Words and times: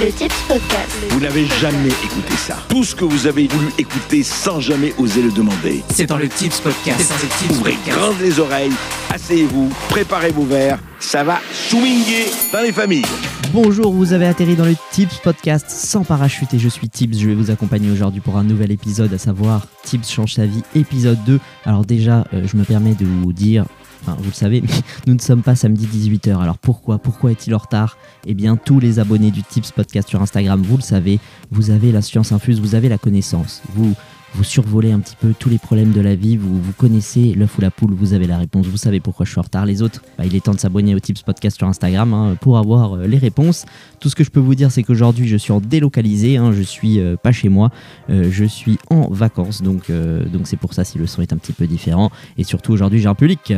Le 0.00 0.12
Tips 0.12 0.42
Podcast. 0.46 0.96
Vous 1.10 1.18
n'avez 1.18 1.46
jamais 1.46 1.88
écouté 1.88 2.32
ça. 2.36 2.56
Tout 2.68 2.84
ce 2.84 2.94
que 2.94 3.04
vous 3.04 3.26
avez 3.26 3.48
voulu 3.48 3.66
écouter 3.76 4.22
sans 4.22 4.60
jamais 4.60 4.94
oser 4.98 5.20
le 5.20 5.32
demander. 5.32 5.82
C'est 5.90 6.06
dans 6.06 6.16
le 6.16 6.28
Tips 6.28 6.60
Podcast. 6.60 7.00
C'est 7.00 7.08
dans 7.08 7.22
le 7.22 7.28
Tips 7.28 7.58
Ouvrez 7.58 7.72
Podcast. 7.72 7.98
grandes 7.98 8.20
les 8.20 8.38
oreilles, 8.38 8.72
asseyez-vous, 9.12 9.72
préparez 9.88 10.30
vos 10.30 10.44
verres. 10.44 10.78
Ça 11.00 11.24
va 11.24 11.40
swinguer 11.52 12.26
dans 12.52 12.60
les 12.60 12.70
familles. 12.70 13.06
Bonjour, 13.52 13.92
vous 13.92 14.12
avez 14.12 14.26
atterri 14.26 14.54
dans 14.54 14.66
le 14.66 14.76
Tips 14.92 15.18
Podcast 15.18 15.68
sans 15.68 16.04
parachute 16.04 16.54
et 16.54 16.58
je 16.60 16.68
suis 16.68 16.88
Tips. 16.88 17.18
Je 17.18 17.26
vais 17.26 17.34
vous 17.34 17.50
accompagner 17.50 17.90
aujourd'hui 17.90 18.20
pour 18.20 18.36
un 18.36 18.44
nouvel 18.44 18.70
épisode, 18.70 19.12
à 19.12 19.18
savoir 19.18 19.66
Tips 19.82 20.08
change 20.08 20.34
sa 20.34 20.46
vie, 20.46 20.62
épisode 20.76 21.18
2. 21.24 21.40
Alors 21.64 21.84
déjà, 21.84 22.24
euh, 22.32 22.46
je 22.46 22.56
me 22.56 22.62
permets 22.62 22.94
de 22.94 23.06
vous 23.06 23.32
dire, 23.32 23.64
enfin 24.00 24.16
vous 24.18 24.30
le 24.30 24.34
savez, 24.34 24.62
nous 25.06 25.14
ne 25.14 25.20
sommes 25.20 25.42
pas 25.42 25.54
samedi 25.54 25.86
18h. 25.86 26.40
Alors 26.40 26.58
pourquoi 26.58 26.98
Pourquoi 26.98 27.30
est-il 27.30 27.54
en 27.54 27.58
retard? 27.58 27.98
Eh 28.26 28.34
bien, 28.34 28.56
tous 28.56 28.80
les 28.80 28.98
abonnés 28.98 29.30
du 29.30 29.42
Tips 29.42 29.72
Podcast 29.72 30.08
sur 30.08 30.20
Instagram, 30.20 30.62
vous 30.62 30.76
le 30.76 30.82
savez, 30.82 31.20
vous 31.50 31.70
avez 31.70 31.92
la 31.92 32.02
science 32.02 32.32
infuse, 32.32 32.60
vous 32.60 32.74
avez 32.74 32.88
la 32.88 32.98
connaissance. 32.98 33.62
Vous 33.74 33.94
vous 34.34 34.44
survolez 34.44 34.92
un 34.92 35.00
petit 35.00 35.16
peu 35.16 35.34
tous 35.38 35.48
les 35.48 35.58
problèmes 35.58 35.92
de 35.92 36.00
la 36.00 36.14
vie, 36.14 36.36
vous, 36.36 36.60
vous 36.60 36.72
connaissez 36.72 37.34
l'œuf 37.34 37.56
ou 37.58 37.60
la 37.60 37.70
poule, 37.70 37.92
vous 37.92 38.12
avez 38.12 38.26
la 38.26 38.38
réponse, 38.38 38.66
vous 38.66 38.76
savez 38.76 39.00
pourquoi 39.00 39.24
je 39.24 39.30
suis 39.30 39.38
en 39.38 39.42
retard. 39.42 39.66
Les 39.66 39.82
autres, 39.82 40.02
bah, 40.16 40.24
il 40.26 40.34
est 40.36 40.44
temps 40.44 40.54
de 40.54 40.60
s'abonner 40.60 40.94
au 40.94 41.00
Tips 41.00 41.22
Podcast 41.22 41.56
sur 41.56 41.66
Instagram 41.66 42.12
hein, 42.12 42.36
pour 42.40 42.58
avoir 42.58 42.96
euh, 42.96 43.06
les 43.06 43.18
réponses. 43.18 43.64
Tout 44.00 44.08
ce 44.08 44.14
que 44.14 44.24
je 44.24 44.30
peux 44.30 44.40
vous 44.40 44.54
dire, 44.54 44.70
c'est 44.70 44.82
qu'aujourd'hui, 44.82 45.26
je 45.26 45.36
suis 45.36 45.52
en 45.52 45.60
délocalisé, 45.60 46.36
hein, 46.36 46.52
je 46.52 46.62
suis 46.62 47.00
euh, 47.00 47.16
pas 47.16 47.32
chez 47.32 47.48
moi, 47.48 47.70
euh, 48.10 48.28
je 48.30 48.44
suis 48.44 48.78
en 48.90 49.08
vacances, 49.10 49.62
donc 49.62 49.90
donc 49.90 50.46
c'est 50.46 50.56
pour 50.56 50.74
ça 50.74 50.84
si 50.84 50.98
le 50.98 51.06
son 51.06 51.22
est 51.22 51.32
un 51.32 51.36
petit 51.36 51.52
peu 51.52 51.66
différent. 51.66 52.10
Et 52.36 52.44
surtout, 52.44 52.72
aujourd'hui, 52.72 53.00
j'ai 53.00 53.08
un 53.08 53.14
public. 53.14 53.52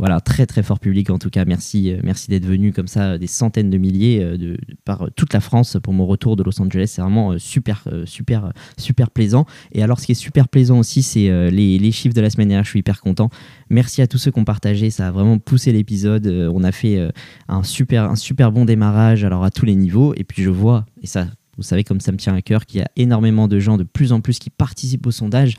Voilà, 0.00 0.18
très 0.22 0.46
très 0.46 0.62
fort 0.62 0.80
public 0.80 1.10
en 1.10 1.18
tout 1.18 1.28
cas. 1.28 1.44
Merci, 1.44 1.92
euh, 1.92 2.00
merci 2.02 2.30
d'être 2.30 2.46
venu 2.46 2.72
comme 2.72 2.86
ça, 2.86 3.18
des 3.18 3.26
centaines 3.26 3.68
de 3.68 3.76
milliers 3.76 4.22
euh, 4.22 4.38
de, 4.38 4.56
par 4.86 5.02
euh, 5.02 5.10
toute 5.14 5.34
la 5.34 5.40
France 5.40 5.76
pour 5.82 5.92
mon 5.92 6.06
retour 6.06 6.36
de 6.36 6.42
Los 6.42 6.58
Angeles. 6.58 6.86
C'est 6.86 7.02
vraiment 7.02 7.32
euh, 7.32 7.38
super, 7.38 7.84
euh, 7.92 8.06
super, 8.06 8.46
euh, 8.46 8.50
super 8.78 9.10
plaisant. 9.10 9.44
Et 9.72 9.82
alors, 9.82 10.00
ce 10.00 10.06
qui 10.06 10.12
est 10.12 10.14
super 10.14 10.48
plaisant 10.48 10.78
aussi, 10.78 11.02
c'est 11.02 11.28
euh, 11.28 11.50
les, 11.50 11.78
les 11.78 11.92
chiffres 11.92 12.14
de 12.14 12.22
la 12.22 12.30
semaine 12.30 12.48
dernière. 12.48 12.64
Je 12.64 12.70
suis 12.70 12.78
hyper 12.78 13.02
content. 13.02 13.28
Merci 13.68 14.00
à 14.00 14.06
tous 14.06 14.16
ceux 14.16 14.30
qui 14.30 14.38
ont 14.38 14.44
partagé. 14.46 14.88
Ça 14.88 15.08
a 15.08 15.10
vraiment 15.10 15.38
poussé 15.38 15.70
l'épisode. 15.70 16.26
Euh, 16.26 16.50
on 16.54 16.64
a 16.64 16.72
fait 16.72 16.96
euh, 16.96 17.10
un 17.48 17.62
super, 17.62 18.04
un 18.04 18.16
super 18.16 18.52
bon 18.52 18.64
démarrage, 18.64 19.22
alors 19.24 19.44
à 19.44 19.50
tous 19.50 19.66
les 19.66 19.74
niveaux. 19.74 20.14
Et 20.16 20.24
puis 20.24 20.42
je 20.42 20.48
vois, 20.48 20.86
et 21.02 21.06
ça, 21.06 21.26
vous 21.58 21.62
savez 21.62 21.84
comme 21.84 22.00
ça 22.00 22.10
me 22.10 22.16
tient 22.16 22.34
à 22.34 22.40
cœur, 22.40 22.64
qu'il 22.64 22.80
y 22.80 22.82
a 22.82 22.88
énormément 22.96 23.48
de 23.48 23.58
gens 23.58 23.76
de 23.76 23.84
plus 23.84 24.12
en 24.12 24.22
plus 24.22 24.38
qui 24.38 24.48
participent 24.48 25.06
au 25.06 25.10
sondage. 25.10 25.58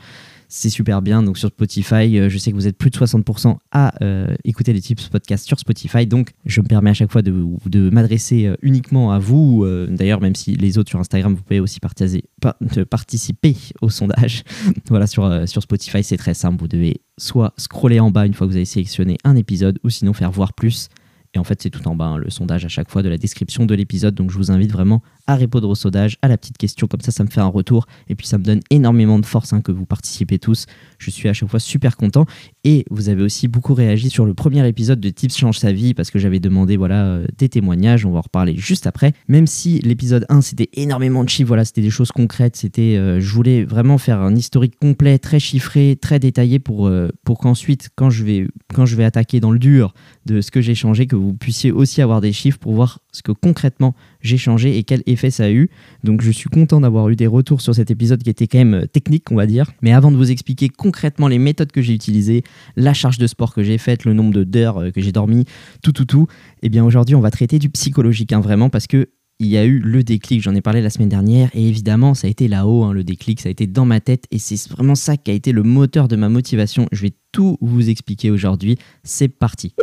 C'est 0.54 0.68
super 0.68 1.00
bien. 1.00 1.22
Donc 1.22 1.38
sur 1.38 1.48
Spotify, 1.48 2.18
euh, 2.18 2.28
je 2.28 2.36
sais 2.36 2.50
que 2.50 2.56
vous 2.56 2.66
êtes 2.66 2.76
plus 2.76 2.90
de 2.90 2.96
60% 2.98 3.56
à 3.70 3.94
euh, 4.04 4.34
écouter 4.44 4.74
les 4.74 4.82
tips 4.82 5.08
podcast 5.08 5.46
sur 5.46 5.58
Spotify. 5.58 6.06
Donc 6.06 6.32
je 6.44 6.60
me 6.60 6.66
permets 6.66 6.90
à 6.90 6.94
chaque 6.94 7.10
fois 7.10 7.22
de, 7.22 7.88
m'adresser 7.90 8.44
euh, 8.44 8.56
uniquement 8.60 9.12
à 9.12 9.18
vous. 9.18 9.66
D'ailleurs, 9.88 10.20
même 10.20 10.34
si 10.34 10.54
les 10.54 10.76
autres 10.76 10.90
sur 10.90 11.00
Instagram, 11.00 11.34
vous 11.34 11.42
pouvez 11.42 11.58
aussi 11.58 11.80
participer 11.80 13.56
au 13.80 13.88
sondage. 13.88 14.42
voilà, 14.90 15.06
sur, 15.06 15.48
sur 15.48 15.62
Spotify, 15.62 16.04
c'est 16.04 16.18
très 16.18 16.34
simple. 16.34 16.60
Vous 16.60 16.68
devez 16.68 17.00
soit 17.16 17.54
scroller 17.56 17.98
en 17.98 18.10
bas 18.10 18.26
une 18.26 18.34
fois 18.34 18.46
que 18.46 18.50
vous 18.50 18.56
avez 18.56 18.66
sélectionné 18.66 19.16
un 19.24 19.36
épisode, 19.36 19.78
ou 19.84 19.88
sinon 19.88 20.12
faire 20.12 20.30
voir 20.30 20.52
plus. 20.52 20.90
Et 21.34 21.38
en 21.38 21.44
fait, 21.44 21.62
c'est 21.62 21.70
tout 21.70 21.88
en 21.88 21.96
bas, 21.96 22.04
hein, 22.04 22.18
le 22.18 22.28
sondage 22.28 22.66
à 22.66 22.68
chaque 22.68 22.90
fois 22.90 23.02
de 23.02 23.08
la 23.08 23.16
description 23.16 23.64
de 23.64 23.74
l'épisode. 23.74 24.14
Donc, 24.14 24.30
je 24.30 24.36
vous 24.36 24.50
invite 24.50 24.70
vraiment 24.70 25.02
à 25.32 25.36
répondre 25.36 25.68
au 25.68 25.74
sondage, 25.74 26.16
à 26.22 26.28
la 26.28 26.38
petite 26.38 26.58
question. 26.58 26.86
Comme 26.86 27.00
ça, 27.00 27.10
ça 27.10 27.24
me 27.24 27.28
fait 27.28 27.40
un 27.40 27.46
retour. 27.46 27.86
Et 28.08 28.14
puis, 28.14 28.26
ça 28.26 28.38
me 28.38 28.44
donne 28.44 28.60
énormément 28.70 29.18
de 29.18 29.26
force 29.26 29.52
hein, 29.52 29.60
que 29.60 29.72
vous 29.72 29.86
participez 29.86 30.38
tous. 30.38 30.66
Je 30.98 31.10
suis 31.10 31.28
à 31.28 31.32
chaque 31.32 31.48
fois 31.48 31.60
super 31.60 31.96
content. 31.96 32.26
Et 32.64 32.84
vous 32.90 33.08
avez 33.08 33.22
aussi 33.22 33.48
beaucoup 33.48 33.74
réagi 33.74 34.10
sur 34.10 34.24
le 34.24 34.34
premier 34.34 34.66
épisode 34.66 35.00
de 35.00 35.08
Tips 35.08 35.36
change 35.36 35.58
sa 35.58 35.72
vie 35.72 35.94
parce 35.94 36.10
que 36.10 36.18
j'avais 36.18 36.40
demandé 36.40 36.76
voilà, 36.76 37.04
euh, 37.04 37.26
des 37.38 37.48
témoignages. 37.48 38.06
On 38.06 38.12
va 38.12 38.18
en 38.18 38.22
reparler 38.22 38.56
juste 38.56 38.86
après. 38.86 39.12
Même 39.28 39.46
si 39.46 39.80
l'épisode 39.80 40.26
1, 40.28 40.40
c'était 40.42 40.68
énormément 40.74 41.24
de 41.24 41.28
chiffres. 41.28 41.48
Voilà, 41.48 41.64
c'était 41.64 41.82
des 41.82 41.90
choses 41.90 42.12
concrètes. 42.12 42.56
C'était, 42.56 42.96
euh, 42.96 43.20
je 43.20 43.34
voulais 43.34 43.64
vraiment 43.64 43.98
faire 43.98 44.20
un 44.20 44.34
historique 44.34 44.78
complet, 44.78 45.18
très 45.18 45.40
chiffré, 45.40 45.98
très 46.00 46.18
détaillé 46.18 46.58
pour, 46.58 46.86
euh, 46.86 47.08
pour 47.24 47.38
qu'ensuite, 47.38 47.90
quand 47.96 48.10
je, 48.10 48.24
vais, 48.24 48.48
quand 48.74 48.86
je 48.86 48.96
vais 48.96 49.04
attaquer 49.04 49.40
dans 49.40 49.50
le 49.50 49.58
dur 49.58 49.94
de 50.26 50.40
ce 50.40 50.50
que 50.50 50.60
j'ai 50.60 50.74
changé, 50.74 51.06
que 51.06 51.16
vous 51.16 51.34
puissiez 51.34 51.72
aussi 51.72 52.02
avoir 52.02 52.20
des 52.20 52.32
chiffres 52.32 52.58
pour 52.58 52.74
voir 52.74 53.00
ce 53.12 53.22
que 53.22 53.32
concrètement 53.32 53.94
j'ai 54.22 54.38
changé 54.38 54.78
et 54.78 54.84
quel 54.84 55.02
effet 55.06 55.30
ça 55.30 55.44
a 55.44 55.50
eu. 55.50 55.68
Donc 56.04 56.22
je 56.22 56.30
suis 56.30 56.48
content 56.48 56.80
d'avoir 56.80 57.08
eu 57.08 57.16
des 57.16 57.26
retours 57.26 57.60
sur 57.60 57.74
cet 57.74 57.90
épisode 57.90 58.22
qui 58.22 58.30
était 58.30 58.46
quand 58.46 58.58
même 58.58 58.74
euh, 58.74 58.86
technique, 58.86 59.30
on 59.30 59.36
va 59.36 59.46
dire. 59.46 59.70
Mais 59.82 59.92
avant 59.92 60.10
de 60.10 60.16
vous 60.16 60.30
expliquer 60.30 60.68
concrètement 60.68 61.28
les 61.28 61.38
méthodes 61.38 61.72
que 61.72 61.82
j'ai 61.82 61.92
utilisées, 61.92 62.42
la 62.76 62.94
charge 62.94 63.18
de 63.18 63.26
sport 63.26 63.54
que 63.54 63.62
j'ai 63.62 63.78
faite, 63.78 64.04
le 64.04 64.14
nombre 64.14 64.42
d'heures 64.44 64.78
euh, 64.78 64.90
que 64.90 65.00
j'ai 65.00 65.12
dormi, 65.12 65.44
tout, 65.82 65.92
tout, 65.92 66.06
tout, 66.06 66.26
eh 66.62 66.68
bien 66.68 66.84
aujourd'hui 66.84 67.14
on 67.14 67.20
va 67.20 67.30
traiter 67.30 67.58
du 67.58 67.68
psychologique, 67.68 68.32
hein, 68.32 68.40
vraiment, 68.40 68.70
parce 68.70 68.86
que 68.86 69.08
il 69.42 69.48
y 69.48 69.56
a 69.56 69.64
eu 69.64 69.80
le 69.80 70.04
déclic, 70.04 70.40
j'en 70.40 70.54
ai 70.54 70.60
parlé 70.60 70.80
la 70.80 70.90
semaine 70.90 71.08
dernière, 71.08 71.50
et 71.52 71.66
évidemment, 71.66 72.14
ça 72.14 72.28
a 72.28 72.30
été 72.30 72.46
là-haut, 72.46 72.84
hein, 72.84 72.92
le 72.92 73.02
déclic, 73.02 73.40
ça 73.40 73.48
a 73.48 73.52
été 73.52 73.66
dans 73.66 73.84
ma 73.84 74.00
tête, 74.00 74.26
et 74.30 74.38
c'est 74.38 74.70
vraiment 74.70 74.94
ça 74.94 75.16
qui 75.16 75.32
a 75.32 75.34
été 75.34 75.50
le 75.50 75.64
moteur 75.64 76.06
de 76.06 76.14
ma 76.14 76.28
motivation. 76.28 76.86
Je 76.92 77.02
vais 77.02 77.12
tout 77.32 77.58
vous 77.60 77.90
expliquer 77.90 78.30
aujourd'hui. 78.30 78.78
C'est 79.02 79.28
parti. 79.28 79.74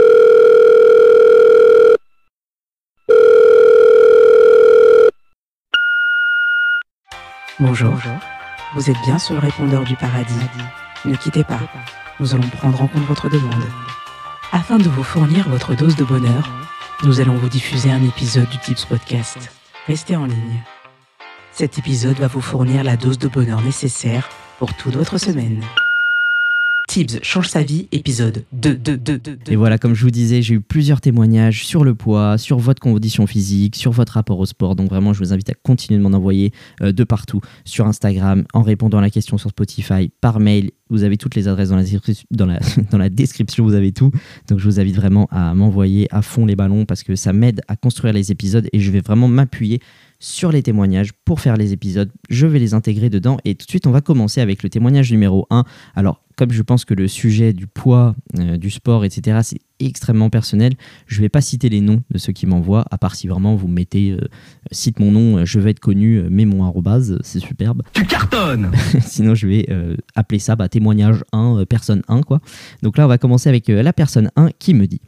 Bonjour. 7.62 8.00
Vous 8.74 8.90
êtes 8.90 9.02
bien 9.06 9.20
sur 9.20 9.34
le 9.34 9.42
répondeur 9.42 9.84
du 9.84 9.98
paradis. 9.98 10.34
Ne 11.04 11.14
quittez 11.16 11.44
pas. 11.44 11.60
Nous 12.22 12.34
allons 12.34 12.48
prendre 12.48 12.82
en 12.82 12.88
compte 12.88 13.04
votre 13.04 13.30
demande. 13.30 13.66
Afin 14.54 14.78
de 14.78 14.88
vous 14.88 15.04
fournir 15.04 15.50
votre 15.50 15.76
dose 15.76 15.98
de 15.98 16.06
bonheur, 16.06 16.50
nous 17.04 17.20
allons 17.20 17.36
vous 17.36 17.50
diffuser 17.50 17.92
un 17.92 18.02
épisode 18.02 18.48
du 18.48 18.58
Tips 18.60 18.86
Podcast. 18.86 19.52
Restez 19.88 20.16
en 20.16 20.26
ligne. 20.26 20.64
Cet 21.52 21.78
épisode 21.78 22.18
va 22.18 22.28
vous 22.28 22.40
fournir 22.40 22.82
la 22.86 22.96
dose 22.96 23.20
de 23.20 23.28
bonheur 23.28 23.62
nécessaire 23.62 24.30
pour 24.58 24.74
toute 24.74 24.96
votre 24.96 25.18
semaine. 25.18 25.62
Tips 26.90 27.20
change 27.22 27.48
sa 27.50 27.62
vie, 27.62 27.88
épisode 27.92 28.46
2, 28.52 28.74
2, 28.74 28.98
2, 28.98 29.18
2, 29.20 29.36
2. 29.46 29.52
Et 29.52 29.56
voilà, 29.56 29.78
comme 29.78 29.94
je 29.94 30.04
vous 30.04 30.10
disais, 30.10 30.42
j'ai 30.42 30.56
eu 30.56 30.60
plusieurs 30.60 31.02
témoignages 31.02 31.64
sur 31.64 31.84
le 31.84 31.94
poids, 31.94 32.40
sur 32.40 32.58
votre 32.58 32.82
condition 32.82 33.28
physique, 33.28 33.76
sur 33.76 33.92
votre 33.92 34.14
rapport 34.14 34.40
au 34.40 34.48
sport. 34.48 34.76
Donc 34.76 34.90
vraiment, 34.90 35.14
je 35.14 35.20
vous 35.20 35.32
invite 35.32 35.52
à 35.52 35.54
continuer 35.54 36.00
de 36.00 36.04
m'en 36.04 36.18
envoyer 36.18 36.52
euh, 36.82 36.92
de 36.92 37.04
partout, 37.04 37.42
sur 37.64 37.86
Instagram, 37.86 38.44
en 38.56 38.64
répondant 38.64 38.98
à 38.98 39.02
la 39.02 39.12
question 39.12 39.38
sur 39.38 39.52
Spotify, 39.52 40.10
par 40.20 40.40
mail. 40.40 40.72
Vous 40.90 41.04
avez 41.04 41.18
toutes 41.18 41.36
les 41.36 41.48
adresses 41.48 41.70
dans 41.70 41.76
la, 41.76 41.84
descri- 41.84 42.24
dans 42.32 42.48
la, 42.48 42.58
dans 42.92 42.98
la 42.98 43.10
description, 43.10 43.66
vous 43.66 43.76
avez 43.76 43.92
tout. 43.92 44.10
Donc 44.48 44.58
je 44.58 44.66
vous 44.66 44.80
invite 44.80 44.96
vraiment 44.96 45.28
à 45.30 45.54
m'envoyer 45.54 46.08
à 46.10 46.24
fond 46.24 46.48
les 46.48 46.56
ballons 46.56 46.86
parce 46.86 47.04
que 47.04 47.16
ça 47.16 47.34
m'aide 47.34 47.62
à 47.68 47.76
construire 47.76 48.16
les 48.16 48.32
épisodes 48.32 48.68
et 48.74 48.80
je 48.80 48.90
vais 48.90 49.02
vraiment 49.02 49.28
m'appuyer 49.28 49.80
sur 50.20 50.52
les 50.52 50.62
témoignages 50.62 51.12
pour 51.26 51.40
faire 51.40 51.58
les 51.58 51.74
épisodes. 51.74 52.12
Je 52.30 52.46
vais 52.46 52.60
les 52.60 52.74
intégrer 52.74 53.10
dedans 53.10 53.38
et 53.46 53.56
tout 53.56 53.66
de 53.66 53.70
suite, 53.70 53.88
on 53.88 53.92
va 53.92 54.02
commencer 54.02 54.42
avec 54.42 54.64
le 54.64 54.70
témoignage 54.70 55.12
numéro 55.12 55.48
1. 55.50 55.64
Alors, 55.96 56.22
comme 56.36 56.52
je 56.52 56.62
pense 56.62 56.86
que 56.86 56.94
le 56.94 57.08
sujet 57.08 57.52
du 57.52 57.68
poids, 57.68 58.16
euh, 58.38 58.58
du 58.58 58.70
sport, 58.70 59.04
etc., 59.04 59.40
c'est 59.44 59.60
extrêmement 59.80 60.30
personnel, 60.30 60.74
je 61.06 61.18
ne 61.18 61.22
vais 61.22 61.30
pas 61.30 61.42
citer 61.42 61.70
les 61.70 61.82
noms 61.82 62.02
de 62.12 62.18
ceux 62.18 62.34
qui 62.34 62.46
m'envoient, 62.46 62.86
à 62.92 62.98
part 62.98 63.16
si 63.16 63.28
vraiment 63.28 63.56
vous 63.56 63.68
mettez, 63.68 64.12
euh, 64.12 64.28
cite 64.72 65.00
mon 65.00 65.12
nom, 65.12 65.38
euh, 65.38 65.46
je 65.46 65.60
veux 65.60 65.70
être 65.70 65.80
connu, 65.80 66.16
euh, 66.16 66.30
mets 66.30 66.46
mon 66.46 66.64
arrobase, 66.64 67.18
c'est 67.24 67.40
superbe. 67.40 67.82
Tu 67.94 68.06
cartonnes 68.06 68.72
Sinon, 69.02 69.36
je 69.36 69.48
vais 69.48 69.66
euh, 69.70 69.96
appeler 70.16 70.40
ça 70.40 70.56
bah, 70.56 70.70
témoignage 70.70 71.24
1, 71.32 71.60
euh, 71.60 71.66
personne 71.66 72.04
1, 72.08 72.22
quoi. 72.22 72.40
Donc 72.84 72.98
là, 72.98 73.06
on 73.06 73.10
va 73.10 73.18
commencer 73.18 73.50
avec 73.50 73.70
euh, 73.70 73.82
la 73.82 73.94
personne 73.94 74.30
1 74.36 74.52
qui 74.60 74.74
me 74.74 74.88
dit 74.88 75.02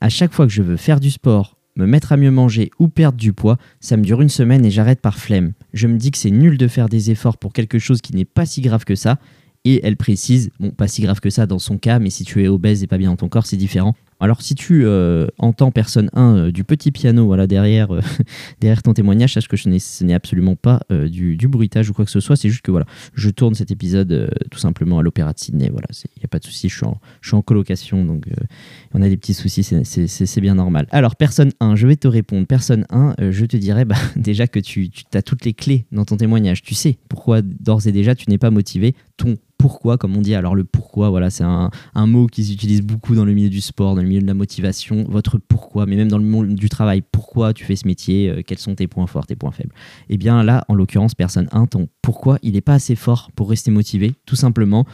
À 0.00 0.08
chaque 0.08 0.32
fois 0.32 0.46
que 0.46 0.52
je 0.52 0.62
veux 0.62 0.76
faire 0.76 1.00
du 1.00 1.10
sport, 1.10 1.55
me 1.76 1.86
mettre 1.86 2.12
à 2.12 2.16
mieux 2.16 2.30
manger 2.30 2.70
ou 2.78 2.88
perdre 2.88 3.18
du 3.18 3.32
poids, 3.32 3.58
ça 3.80 3.96
me 3.96 4.02
dure 4.02 4.22
une 4.22 4.28
semaine 4.28 4.64
et 4.64 4.70
j'arrête 4.70 5.00
par 5.00 5.18
flemme. 5.18 5.52
Je 5.72 5.86
me 5.86 5.96
dis 5.96 6.10
que 6.10 6.18
c'est 6.18 6.30
nul 6.30 6.58
de 6.58 6.68
faire 6.68 6.88
des 6.88 7.10
efforts 7.10 7.38
pour 7.38 7.52
quelque 7.52 7.78
chose 7.78 8.00
qui 8.00 8.14
n'est 8.14 8.24
pas 8.24 8.46
si 8.46 8.60
grave 8.60 8.84
que 8.84 8.94
ça. 8.94 9.18
Et 9.64 9.80
elle 9.84 9.96
précise, 9.96 10.50
bon, 10.60 10.70
pas 10.70 10.86
si 10.86 11.02
grave 11.02 11.20
que 11.20 11.30
ça 11.30 11.46
dans 11.46 11.58
son 11.58 11.76
cas, 11.76 11.98
mais 11.98 12.10
si 12.10 12.24
tu 12.24 12.42
es 12.42 12.48
obèse 12.48 12.82
et 12.84 12.86
pas 12.86 12.98
bien 12.98 13.10
dans 13.10 13.16
ton 13.16 13.28
corps, 13.28 13.46
c'est 13.46 13.56
différent. 13.56 13.96
Alors 14.20 14.42
si 14.42 14.54
tu 14.54 14.84
euh, 14.86 15.26
entends 15.38 15.70
personne 15.70 16.10
1 16.14 16.36
euh, 16.36 16.52
du 16.52 16.64
petit 16.64 16.92
piano 16.92 17.26
voilà, 17.26 17.46
derrière, 17.46 17.94
euh, 17.94 18.00
derrière 18.60 18.82
ton 18.82 18.94
témoignage, 18.94 19.34
sache 19.34 19.48
que 19.48 19.56
ce 19.56 19.68
n'est- 19.68 20.14
absolument 20.14 20.56
pas 20.56 20.80
du, 20.90 21.36
bruitage 21.48 21.90
ou 21.90 21.92
quoi 21.92 22.04
que 22.04 22.10
ce 22.10 22.20
soit, 22.20 22.36
c'est 22.36 22.48
juste 22.48 22.62
que 22.62 22.70
voilà, 22.70 22.86
je 23.14 23.28
tourne 23.28 23.54
cet 23.54 23.70
épisode 23.70 24.30
tout 24.50 24.58
simplement 24.58 24.98
à 24.98 25.02
l'Opéra 25.02 25.32
de 25.32 25.38
Sydney. 25.38 25.68
Voilà, 25.70 25.88
il 25.92 26.20
n'y 26.20 26.24
a 26.24 26.28
pas 26.28 26.38
de 26.38 26.44
souci, 26.44 26.68
je 26.68 26.76
suis 26.76 27.36
en, 27.36 27.42
colocation, 27.42 28.04
donc 28.04 28.26
on 28.94 29.02
a 29.02 29.08
des 29.08 29.16
petits 29.16 29.34
soucis, 29.34 29.62
c'est- 29.62 30.40
bien 30.40 30.54
normal. 30.54 30.86
Alors, 30.90 31.16
personne 31.16 31.52
1, 31.60 31.76
je 31.76 31.86
vais 31.86 31.96
te 31.96 32.08
répondre. 32.08 32.46
Personne 32.46 32.86
1, 32.90 33.14
euh, 33.20 33.32
je 33.32 33.44
te 33.46 33.56
dirais 33.56 33.84
bah, 33.84 33.96
déjà 34.16 34.46
que 34.46 34.60
tu, 34.60 34.90
tu 34.90 35.04
as 35.14 35.22
toutes 35.22 35.44
les 35.44 35.54
clés 35.54 35.86
dans 35.92 36.04
ton 36.04 36.16
témoignage. 36.16 36.62
Tu 36.62 36.74
sais 36.74 36.98
pourquoi 37.08 37.42
d'ores 37.42 37.86
et 37.86 37.92
déjà 37.92 38.14
tu 38.14 38.28
n'es 38.30 38.38
pas 38.38 38.50
motivé. 38.50 38.94
Ton 39.16 39.36
pourquoi, 39.58 39.98
comme 39.98 40.16
on 40.16 40.20
dit. 40.20 40.34
Alors, 40.34 40.54
le 40.54 40.64
pourquoi, 40.64 41.10
voilà, 41.10 41.30
c'est 41.30 41.44
un, 41.44 41.70
mot 42.06 42.26
qui 42.26 42.44
s'utilise 42.44 42.82
beaucoup 42.82 43.14
dans 43.14 43.24
le 43.24 43.32
milieu 43.32 43.48
du 43.48 43.60
sport, 43.60 43.94
dans 43.94 44.02
le 44.02 44.08
milieu 44.08 44.20
de 44.20 44.26
la 44.26 44.34
motivation. 44.34 45.04
Votre 45.08 45.38
pourquoi, 45.38 45.86
mais 45.86 45.96
même 45.96 46.08
dans 46.08 46.18
le 46.18 46.24
monde 46.24 46.54
du 46.54 46.68
travail. 46.68 47.02
Pourquoi 47.02 47.52
tu 47.52 47.64
fais 47.64 47.76
ce 47.76 47.86
métier 47.86 48.30
euh, 48.30 48.42
Quels 48.46 48.58
sont 48.58 48.74
tes 48.74 48.86
points 48.86 49.06
forts, 49.06 49.26
tes 49.26 49.36
points 49.36 49.52
faibles? 49.52 49.72
Eh 50.08 50.18
bien, 50.18 50.42
là, 50.42 50.64
en 50.68 50.74
l'occurrence, 50.74 51.14
personne 51.14 51.48
1, 51.52 51.66
ton 51.66 51.88
pourquoi, 52.02 52.38
il 52.42 52.52
n'est 52.52 52.60
pas 52.60 52.74
assez 52.74 52.94
fort 52.94 53.30
pour 53.34 53.50
rester 53.50 53.72
motivé, 53.72 54.14
tout 54.26 54.36
simplement. 54.36 54.84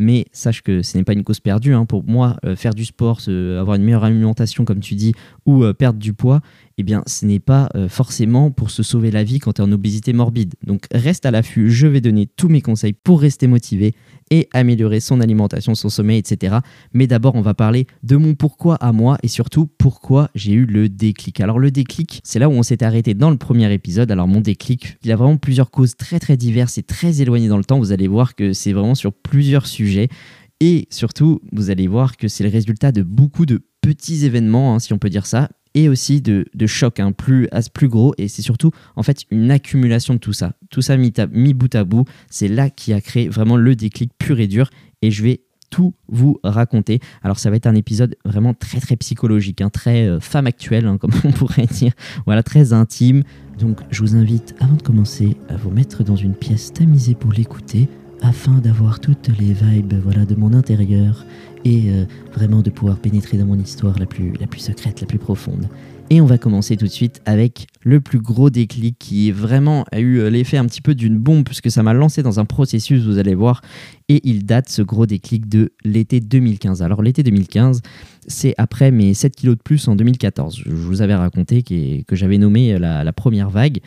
Mais 0.00 0.24
sache 0.32 0.62
que 0.62 0.82
ce 0.82 0.96
n'est 0.96 1.04
pas 1.04 1.12
une 1.12 1.22
cause 1.24 1.40
perdue. 1.40 1.74
hein. 1.74 1.84
Pour 1.84 2.04
moi, 2.04 2.36
euh, 2.44 2.56
faire 2.56 2.74
du 2.74 2.84
sport, 2.86 3.20
avoir 3.28 3.76
une 3.76 3.84
meilleure 3.84 4.04
alimentation, 4.04 4.64
comme 4.64 4.80
tu 4.80 4.94
dis, 4.94 5.12
ou 5.44 5.62
euh, 5.62 5.74
perdre 5.74 5.98
du 5.98 6.14
poids, 6.14 6.40
eh 6.78 6.82
bien, 6.82 7.02
ce 7.06 7.26
n'est 7.26 7.40
pas 7.40 7.68
euh, 7.74 7.90
forcément 7.90 8.50
pour 8.50 8.70
se 8.70 8.82
sauver 8.82 9.10
la 9.10 9.22
vie 9.22 9.38
quand 9.38 9.52
tu 9.52 9.60
es 9.60 9.64
en 9.64 9.70
obésité 9.70 10.14
morbide. 10.14 10.54
Donc, 10.66 10.86
reste 10.92 11.26
à 11.26 11.30
l'affût. 11.30 11.70
Je 11.70 11.86
vais 11.86 12.00
donner 12.00 12.26
tous 12.26 12.48
mes 12.48 12.62
conseils 12.62 12.94
pour 12.94 13.20
rester 13.20 13.46
motivé 13.46 13.94
et 14.30 14.48
améliorer 14.54 15.00
son 15.00 15.20
alimentation, 15.20 15.74
son 15.74 15.90
sommeil, 15.90 16.18
etc. 16.18 16.58
Mais 16.94 17.06
d'abord, 17.06 17.34
on 17.34 17.42
va 17.42 17.52
parler 17.52 17.86
de 18.02 18.16
mon 18.16 18.34
pourquoi 18.34 18.76
à 18.76 18.92
moi 18.92 19.18
et 19.22 19.28
surtout 19.28 19.66
pourquoi 19.66 20.30
j'ai 20.34 20.52
eu 20.52 20.64
le 20.64 20.88
déclic. 20.88 21.40
Alors, 21.40 21.58
le 21.58 21.70
déclic, 21.70 22.22
c'est 22.24 22.38
là 22.38 22.48
où 22.48 22.52
on 22.52 22.62
s'était 22.62 22.86
arrêté 22.86 23.12
dans 23.12 23.30
le 23.30 23.36
premier 23.36 23.70
épisode. 23.74 24.10
Alors, 24.10 24.28
mon 24.28 24.40
déclic, 24.40 24.96
il 25.04 25.12
a 25.12 25.16
vraiment 25.16 25.36
plusieurs 25.36 25.70
causes 25.70 25.96
très 25.96 26.18
très 26.18 26.38
diverses 26.38 26.78
et 26.78 26.82
très 26.82 27.20
éloignées 27.20 27.48
dans 27.48 27.58
le 27.58 27.64
temps. 27.64 27.78
Vous 27.78 27.92
allez 27.92 28.08
voir 28.08 28.34
que 28.34 28.54
c'est 28.54 28.72
vraiment 28.72 28.94
sur 28.94 29.12
plusieurs 29.12 29.66
sujets. 29.66 29.89
Et 30.60 30.86
surtout, 30.90 31.40
vous 31.52 31.70
allez 31.70 31.86
voir 31.86 32.16
que 32.16 32.28
c'est 32.28 32.44
le 32.44 32.50
résultat 32.50 32.92
de 32.92 33.02
beaucoup 33.02 33.46
de 33.46 33.62
petits 33.80 34.26
événements, 34.26 34.74
hein, 34.74 34.78
si 34.78 34.92
on 34.92 34.98
peut 34.98 35.08
dire 35.08 35.26
ça, 35.26 35.48
et 35.74 35.88
aussi 35.88 36.20
de, 36.20 36.44
de 36.54 36.66
chocs 36.66 37.00
hein, 37.00 37.12
plus, 37.12 37.48
plus 37.72 37.88
gros. 37.88 38.14
Et 38.18 38.28
c'est 38.28 38.42
surtout, 38.42 38.70
en 38.96 39.02
fait, 39.02 39.24
une 39.30 39.50
accumulation 39.50 40.14
de 40.14 40.18
tout 40.18 40.32
ça. 40.32 40.52
Tout 40.70 40.82
ça 40.82 40.96
mis 40.96 41.54
bout 41.54 41.74
à 41.74 41.84
bout, 41.84 42.04
c'est 42.28 42.48
là 42.48 42.68
qui 42.68 42.92
a 42.92 43.00
créé 43.00 43.28
vraiment 43.28 43.56
le 43.56 43.74
déclic 43.74 44.12
pur 44.18 44.38
et 44.38 44.48
dur. 44.48 44.70
Et 45.00 45.10
je 45.10 45.22
vais 45.22 45.40
tout 45.70 45.94
vous 46.08 46.38
raconter. 46.42 46.98
Alors 47.22 47.38
ça 47.38 47.48
va 47.48 47.56
être 47.56 47.66
un 47.66 47.74
épisode 47.74 48.16
vraiment 48.24 48.54
très 48.54 48.80
très 48.80 48.96
psychologique, 48.96 49.60
hein, 49.60 49.70
très 49.70 50.06
euh, 50.06 50.20
femme 50.20 50.46
actuelle, 50.46 50.86
hein, 50.86 50.98
comme 51.00 51.12
on 51.24 51.32
pourrait 51.32 51.66
dire. 51.66 51.92
Voilà, 52.26 52.42
très 52.42 52.72
intime. 52.72 53.22
Donc 53.58 53.78
je 53.90 54.00
vous 54.00 54.16
invite, 54.16 54.54
avant 54.60 54.74
de 54.74 54.82
commencer, 54.82 55.36
à 55.48 55.56
vous 55.56 55.70
mettre 55.70 56.02
dans 56.02 56.16
une 56.16 56.34
pièce 56.34 56.72
tamisée 56.72 57.14
pour 57.14 57.32
l'écouter, 57.32 57.88
afin 58.22 58.58
d'avoir 58.58 59.00
toutes 59.00 59.28
les 59.38 59.52
vibes 59.52 59.94
voilà, 60.02 60.24
de 60.24 60.34
mon 60.34 60.52
intérieur 60.52 61.24
et 61.64 61.90
euh, 61.90 62.04
vraiment 62.34 62.62
de 62.62 62.70
pouvoir 62.70 62.98
pénétrer 62.98 63.38
dans 63.38 63.46
mon 63.46 63.58
histoire 63.58 63.98
la 63.98 64.06
plus, 64.06 64.32
la 64.40 64.46
plus 64.46 64.60
secrète, 64.60 65.00
la 65.00 65.06
plus 65.06 65.18
profonde. 65.18 65.68
Et 66.12 66.20
on 66.20 66.26
va 66.26 66.38
commencer 66.38 66.76
tout 66.76 66.86
de 66.86 66.90
suite 66.90 67.22
avec 67.24 67.68
le 67.82 68.00
plus 68.00 68.18
gros 68.18 68.50
déclic 68.50 68.96
qui 68.98 69.30
vraiment 69.30 69.84
a 69.92 70.00
eu 70.00 70.18
euh, 70.18 70.28
l'effet 70.28 70.56
un 70.56 70.66
petit 70.66 70.80
peu 70.80 70.94
d'une 70.96 71.16
bombe 71.16 71.44
puisque 71.44 71.70
ça 71.70 71.82
m'a 71.82 71.92
lancé 71.92 72.22
dans 72.22 72.40
un 72.40 72.44
processus, 72.44 73.04
vous 73.04 73.18
allez 73.18 73.34
voir, 73.36 73.62
et 74.08 74.20
il 74.28 74.44
date 74.44 74.68
ce 74.68 74.82
gros 74.82 75.06
déclic 75.06 75.48
de 75.48 75.72
l'été 75.84 76.20
2015. 76.20 76.82
Alors 76.82 77.02
l'été 77.02 77.22
2015, 77.22 77.80
c'est 78.26 78.54
après 78.58 78.90
mes 78.90 79.14
7 79.14 79.36
kilos 79.36 79.56
de 79.56 79.62
plus 79.62 79.86
en 79.86 79.94
2014. 79.94 80.62
Je 80.66 80.70
vous 80.72 81.00
avais 81.00 81.14
raconté 81.14 81.62
que, 81.62 82.02
que 82.02 82.16
j'avais 82.16 82.38
nommé 82.38 82.76
la, 82.78 83.04
la 83.04 83.12
première 83.12 83.50
vague. 83.50 83.80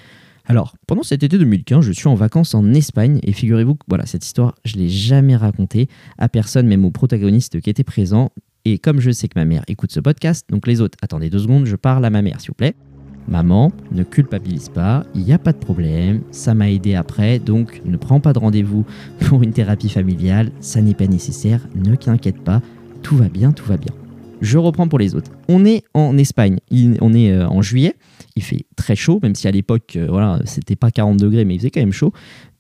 Alors, 0.46 0.76
pendant 0.88 1.04
cet 1.04 1.24
été 1.24 1.38
2015, 1.38 1.86
je 1.86 1.92
suis 1.94 2.08
en 2.08 2.16
vacances 2.16 2.54
en 2.54 2.74
Espagne 2.74 3.20
et 3.24 3.32
figurez-vous 3.32 3.76
que 3.76 3.86
voilà, 3.88 4.06
cette 4.06 4.26
histoire, 4.26 4.56
je 4.66 4.76
l'ai 4.76 4.90
jamais 4.90 5.38
racontée 5.38 5.88
à 6.18 6.28
personne, 6.28 6.68
même 6.68 6.84
aux 6.84 6.92
protagonistes 6.92 7.62
qui 7.62 7.70
étaient 7.70 7.86
présents. 7.86 8.30
Et 8.66 8.78
comme 8.78 9.00
je 9.00 9.12
sais 9.12 9.30
que 9.30 9.40
ma 9.40 9.46
mère 9.46 9.64
écoute 9.68 9.92
ce 9.92 10.02
podcast, 10.02 10.46
donc 10.50 10.68
les 10.68 10.82
autres, 10.82 10.98
attendez 11.02 11.30
deux 11.30 11.40
secondes, 11.40 11.66
je 11.66 11.78
parle 11.78 12.04
à 12.04 12.10
ma 12.10 12.22
mère, 12.22 12.42
s'il 12.42 12.50
vous 12.50 12.56
plaît. 12.56 12.76
Maman, 13.30 13.72
ne 13.92 14.04
culpabilise 14.04 14.68
pas, 14.68 15.06
il 15.16 15.22
n'y 15.24 15.32
a 15.32 15.40
pas 15.40 15.54
de 15.54 15.58
problème, 15.58 16.24
ça 16.32 16.54
m'a 16.54 16.70
aidé 16.70 16.96
après, 16.96 17.40
donc 17.40 17.82
ne 17.86 17.96
prends 17.96 18.20
pas 18.20 18.34
de 18.34 18.40
rendez-vous 18.40 18.86
pour 19.22 19.44
une 19.44 19.54
thérapie 19.54 19.88
familiale, 19.88 20.52
ça 20.60 20.82
n'est 20.82 20.94
pas 20.94 21.08
nécessaire, 21.08 21.66
ne 21.74 21.96
t'inquiète 21.96 22.42
pas, 22.42 22.62
tout 23.02 23.16
va 23.16 23.30
bien, 23.30 23.54
tout 23.54 23.66
va 23.66 23.78
bien. 23.78 23.94
Je 24.44 24.58
reprends 24.58 24.90
pour 24.90 25.00
les 25.00 25.16
autres. 25.16 25.32
On 25.48 25.64
est 25.64 25.86
en 25.94 26.18
Espagne, 26.18 26.60
on 27.02 27.14
est 27.14 27.32
euh, 27.32 27.48
en 27.48 27.62
juillet, 27.62 27.96
il 28.36 28.44
fait 28.44 28.66
très 28.76 28.96
chaud, 28.96 29.20
même 29.22 29.36
si 29.36 29.48
à 29.48 29.52
l'époque, 29.52 29.96
euh, 29.96 30.08
voilà, 30.10 30.40
c'était 30.46 30.76
pas 30.76 30.92
40 30.92 31.18
degrés, 31.18 31.46
mais 31.46 31.56
il 31.56 31.60
faisait 31.60 31.72
quand 31.72 31.80
même 31.80 31.94
chaud. 31.94 32.12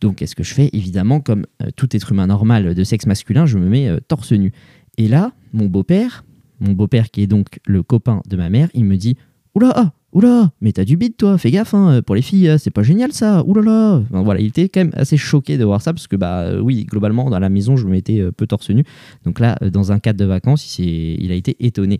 Donc, 0.01 0.17
qu'est-ce 0.17 0.35
que 0.35 0.43
je 0.43 0.53
fais? 0.53 0.69
Évidemment, 0.73 1.19
comme 1.19 1.45
euh, 1.61 1.69
tout 1.75 1.93
être 1.95 2.11
humain 2.11 2.27
normal 2.27 2.73
de 2.73 2.83
sexe 2.83 3.05
masculin, 3.05 3.45
je 3.45 3.57
me 3.57 3.67
mets 3.67 3.89
euh, 3.89 3.99
torse 4.07 4.31
nu. 4.31 4.53
Et 4.97 5.07
là, 5.07 5.33
mon 5.51 5.65
beau-père, 5.65 6.23
mon 6.59 6.73
beau-père 6.73 7.09
qui 7.09 7.23
est 7.23 7.27
donc 7.27 7.59
le 7.65 7.83
copain 7.83 8.21
de 8.27 8.37
ma 8.37 8.49
mère, 8.49 8.69
il 8.73 8.85
me 8.85 8.95
dit 8.95 9.17
Oula, 9.55 9.73
ah, 9.75 9.91
oula, 10.13 10.51
mais 10.61 10.71
t'as 10.71 10.85
du 10.85 10.97
bide 10.97 11.17
toi, 11.17 11.37
fais 11.37 11.51
gaffe, 11.51 11.73
hein, 11.73 12.01
pour 12.05 12.15
les 12.15 12.21
filles, 12.21 12.55
c'est 12.59 12.71
pas 12.71 12.83
génial 12.83 13.11
ça, 13.13 13.43
oulala. 13.45 14.01
Enfin, 14.09 14.23
voilà, 14.23 14.39
il 14.39 14.47
était 14.47 14.69
quand 14.69 14.81
même 14.81 14.93
assez 14.93 15.17
choqué 15.17 15.57
de 15.57 15.65
voir 15.65 15.81
ça, 15.81 15.93
parce 15.93 16.07
que, 16.07 16.15
bah 16.15 16.41
euh, 16.41 16.59
oui, 16.59 16.85
globalement, 16.85 17.29
dans 17.29 17.39
la 17.39 17.49
maison, 17.49 17.75
je 17.75 17.85
me 17.85 17.91
mettais 17.91 18.19
euh, 18.19 18.31
peu 18.31 18.47
torse 18.47 18.69
nu. 18.69 18.83
Donc 19.25 19.39
là, 19.39 19.57
euh, 19.61 19.69
dans 19.69 19.91
un 19.91 19.99
cadre 19.99 20.19
de 20.19 20.25
vacances, 20.25 20.79
il, 20.79 21.31
a 21.31 21.35
été 21.35 21.55
étonné. 21.59 21.99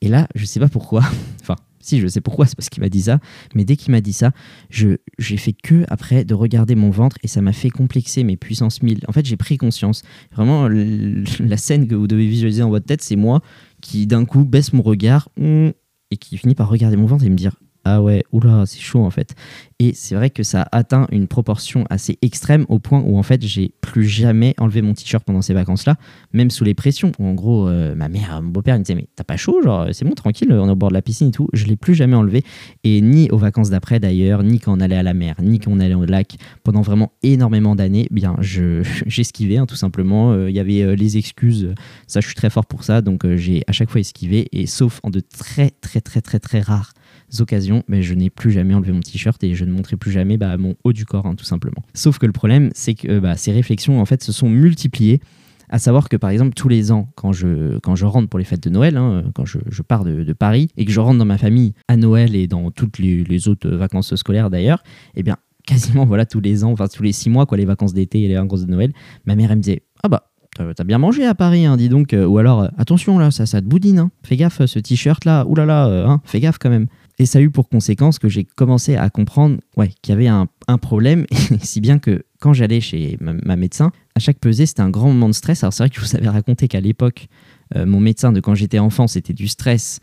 Et 0.00 0.08
là, 0.08 0.26
je 0.34 0.44
sais 0.44 0.60
pas 0.60 0.68
pourquoi, 0.68 1.02
enfin, 1.42 1.56
si 1.80 2.00
je 2.00 2.06
sais 2.06 2.20
pourquoi, 2.20 2.46
c'est 2.46 2.56
parce 2.56 2.68
qu'il 2.68 2.82
m'a 2.82 2.88
dit 2.88 3.02
ça, 3.02 3.18
mais 3.54 3.64
dès 3.64 3.76
qu'il 3.76 3.90
m'a 3.90 4.00
dit 4.00 4.12
ça, 4.12 4.30
j'ai 4.70 5.36
fait 5.36 5.52
que 5.52 5.84
après 5.88 6.24
de 6.24 6.32
regarder 6.32 6.76
mon 6.76 6.90
ventre 6.90 7.16
et 7.22 7.28
ça 7.28 7.42
m'a 7.42 7.52
fait 7.52 7.70
complexer 7.70 8.22
mes 8.22 8.36
puissances 8.36 8.82
1000. 8.82 9.00
En 9.08 9.12
fait, 9.12 9.26
j'ai 9.26 9.36
pris 9.36 9.58
conscience. 9.58 10.02
Vraiment, 10.32 10.68
la 10.68 11.56
scène 11.56 11.88
que 11.88 11.96
vous 11.96 12.06
devez 12.06 12.26
visualiser 12.26 12.62
dans 12.62 12.70
votre 12.70 12.86
tête, 12.86 13.02
c'est 13.02 13.16
moi 13.16 13.42
qui 13.80 14.06
d'un 14.06 14.24
coup 14.24 14.44
baisse 14.44 14.72
mon 14.72 14.82
regard 14.82 15.28
hum, 15.40 15.72
et 16.12 16.18
qui 16.18 16.36
finit 16.36 16.54
par 16.54 16.68
regarder 16.68 16.96
mon 16.96 17.06
ventre 17.06 17.24
et 17.24 17.30
me 17.30 17.36
dire 17.36 17.56
ah 17.84 18.00
ouais, 18.00 18.22
oula, 18.32 18.64
c'est 18.66 18.80
chaud 18.80 19.04
en 19.04 19.10
fait. 19.10 19.34
Et 19.80 19.92
c'est 19.94 20.14
vrai 20.14 20.30
que 20.30 20.44
ça 20.44 20.62
a 20.62 20.78
atteint 20.78 21.08
une 21.10 21.26
proportion 21.26 21.84
assez 21.90 22.16
extrême 22.22 22.64
au 22.68 22.78
point 22.78 23.02
où 23.04 23.18
en 23.18 23.24
fait 23.24 23.44
j'ai 23.44 23.74
plus 23.80 24.04
jamais 24.04 24.54
enlevé 24.58 24.80
mon 24.80 24.94
t-shirt 24.94 25.24
pendant 25.24 25.42
ces 25.42 25.54
vacances-là, 25.54 25.96
même 26.32 26.50
sous 26.50 26.62
les 26.62 26.74
pressions. 26.74 27.10
En 27.18 27.34
gros, 27.34 27.68
euh, 27.68 27.96
ma 27.96 28.08
mère, 28.08 28.40
mon 28.40 28.50
beau-père, 28.50 28.76
il 28.76 28.80
me 28.80 28.84
disait 28.84 28.94
mais 28.94 29.08
t'as 29.16 29.24
pas 29.24 29.36
chaud, 29.36 29.60
genre 29.62 29.88
c'est 29.92 30.04
bon, 30.04 30.14
tranquille, 30.14 30.52
on 30.52 30.68
est 30.68 30.70
au 30.70 30.76
bord 30.76 30.90
de 30.90 30.94
la 30.94 31.02
piscine 31.02 31.28
et 31.28 31.32
tout. 31.32 31.48
Je 31.52 31.66
l'ai 31.66 31.74
plus 31.74 31.94
jamais 31.96 32.14
enlevé 32.14 32.44
et 32.84 33.00
ni 33.00 33.28
aux 33.30 33.38
vacances 33.38 33.70
d'après 33.70 33.98
d'ailleurs, 33.98 34.44
ni 34.44 34.60
quand 34.60 34.76
on 34.76 34.80
allait 34.80 34.96
à 34.96 35.02
la 35.02 35.14
mer, 35.14 35.34
ni 35.42 35.58
quand 35.58 35.72
on 35.72 35.80
allait 35.80 35.94
au 35.94 36.04
lac. 36.04 36.36
Pendant 36.62 36.82
vraiment 36.82 37.10
énormément 37.24 37.74
d'années, 37.74 38.06
eh 38.08 38.14
bien 38.14 38.36
je 38.40 38.84
j'esquivais 39.06 39.56
hein, 39.56 39.66
tout 39.66 39.76
simplement. 39.76 40.32
Euh, 40.32 40.50
Il 40.50 40.54
y 40.54 40.60
avait 40.60 40.82
euh, 40.82 40.94
les 40.94 41.16
excuses, 41.16 41.74
ça 42.06 42.20
je 42.20 42.26
suis 42.26 42.36
très 42.36 42.50
fort 42.50 42.66
pour 42.66 42.84
ça, 42.84 43.00
donc 43.00 43.26
j'ai 43.34 43.64
à 43.66 43.72
chaque 43.72 43.90
fois 43.90 44.00
esquivé 44.00 44.48
et 44.52 44.66
sauf 44.66 45.00
en 45.02 45.10
de 45.10 45.20
très 45.20 45.70
très 45.70 46.00
très 46.00 46.20
très 46.20 46.38
très 46.38 46.60
rares 46.60 46.92
occasions, 47.40 47.82
mais 47.88 48.02
je 48.02 48.14
n'ai 48.14 48.30
plus 48.30 48.50
jamais 48.50 48.74
enlevé 48.74 48.92
mon 48.92 49.00
t-shirt 49.00 49.42
et 49.42 49.54
je 49.54 49.64
ne 49.64 49.72
montrerai 49.72 49.96
plus 49.96 50.10
jamais 50.10 50.36
bah, 50.36 50.56
mon 50.56 50.74
haut 50.84 50.92
du 50.92 51.04
corps, 51.04 51.26
hein, 51.26 51.34
tout 51.34 51.44
simplement. 51.44 51.82
Sauf 51.94 52.18
que 52.18 52.26
le 52.26 52.32
problème, 52.32 52.70
c'est 52.74 52.94
que 52.94 53.08
euh, 53.08 53.20
bah, 53.20 53.36
ces 53.36 53.52
réflexions, 53.52 54.00
en 54.00 54.04
fait, 54.04 54.22
se 54.22 54.32
sont 54.32 54.48
multipliées. 54.48 55.20
À 55.68 55.78
savoir 55.78 56.10
que, 56.10 56.18
par 56.18 56.28
exemple, 56.28 56.52
tous 56.52 56.68
les 56.68 56.92
ans, 56.92 57.08
quand 57.14 57.32
je, 57.32 57.78
quand 57.78 57.94
je 57.94 58.04
rentre 58.04 58.28
pour 58.28 58.38
les 58.38 58.44
fêtes 58.44 58.62
de 58.62 58.68
Noël, 58.68 58.98
hein, 58.98 59.24
quand 59.34 59.46
je, 59.46 59.58
pars 59.80 60.04
de, 60.04 60.30
Paris 60.34 60.68
et 60.76 60.84
que 60.84 60.92
je 60.92 61.00
rentre 61.00 61.18
dans 61.18 61.24
ma 61.24 61.38
famille 61.38 61.72
à 61.88 61.96
Noël 61.96 62.36
et 62.36 62.46
dans 62.46 62.70
toutes 62.70 62.98
les, 62.98 63.48
autres 63.48 63.70
vacances 63.70 64.14
scolaires 64.16 64.50
d'ailleurs, 64.50 64.82
eh 65.14 65.22
bien, 65.22 65.38
quasiment 65.66 66.04
voilà 66.04 66.26
tous 66.26 66.40
les 66.40 66.62
ans, 66.62 66.72
enfin 66.72 66.88
tous 66.88 67.02
les 67.02 67.12
six 67.12 67.30
mois, 67.30 67.46
quoi, 67.46 67.56
les 67.56 67.64
vacances 67.64 67.94
d'été 67.94 68.20
et 68.20 68.28
les 68.28 68.34
vacances 68.34 68.66
de 68.66 68.70
Noël, 68.70 68.92
ma 69.24 69.34
mère 69.34 69.50
elle 69.50 69.58
me 69.58 69.62
disait 69.62 69.82
ah 70.02 70.08
bah 70.08 70.28
t'as 70.76 70.84
bien 70.84 70.98
mangé 70.98 71.24
à 71.24 71.34
Paris, 71.34 71.64
hein, 71.64 71.78
dis 71.78 71.88
donc, 71.88 72.12
euh, 72.12 72.26
ou 72.26 72.36
alors 72.36 72.62
euh, 72.62 72.68
attention 72.76 73.18
là, 73.18 73.30
ça 73.30 73.46
ça 73.46 73.62
te 73.62 73.66
boudine, 73.66 73.98
hein. 73.98 74.10
fais 74.22 74.36
gaffe 74.36 74.66
ce 74.66 74.78
t-shirt 74.78 75.24
là, 75.24 75.46
oulala, 75.46 75.86
hein, 75.86 76.20
fais 76.24 76.40
gaffe 76.40 76.58
quand 76.58 76.68
même. 76.70 76.88
Et 77.18 77.26
ça 77.26 77.38
a 77.38 77.42
eu 77.42 77.50
pour 77.50 77.68
conséquence 77.68 78.18
que 78.18 78.28
j'ai 78.28 78.44
commencé 78.44 78.96
à 78.96 79.10
comprendre 79.10 79.58
ouais, 79.76 79.90
qu'il 80.02 80.12
y 80.12 80.16
avait 80.16 80.28
un, 80.28 80.48
problème, 80.78 81.26
si 81.62 81.80
bien 81.80 81.98
que 81.98 82.24
quand 82.40 82.52
j'allais 82.52 82.80
chez 82.80 83.18
ma, 83.20 83.56
médecin, 83.56 83.92
à 84.14 84.20
chaque 84.20 84.38
pesée, 84.38 84.66
c'était 84.66 84.80
un 84.80 84.90
grand 84.90 85.08
moment 85.08 85.28
de 85.28 85.34
stress. 85.34 85.62
Alors 85.62 85.72
c'est 85.72 85.82
vrai 85.82 85.90
que 85.90 85.96
je 85.96 86.00
vous 86.00 86.16
avais 86.16 86.28
raconté 86.28 86.68
qu'à 86.68 86.80
l'époque, 86.80 87.28
euh, 87.76 87.86
mon 87.86 88.00
médecin 88.00 88.32
de 88.32 88.40
quand 88.40 88.54
j'étais 88.54 88.78
enfant, 88.78 89.06
c'était 89.06 89.34
du 89.34 89.48
stress 89.48 90.00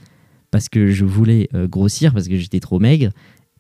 parce 0.52 0.70
que 0.70 0.88
je 0.88 1.06
voulais 1.06 1.50
euh, 1.54 1.68
grossir, 1.68 2.14
parce 2.14 2.28
que 2.28 2.38
j'étais 2.38 2.60
trop 2.60 2.80
maigre. 2.80 3.12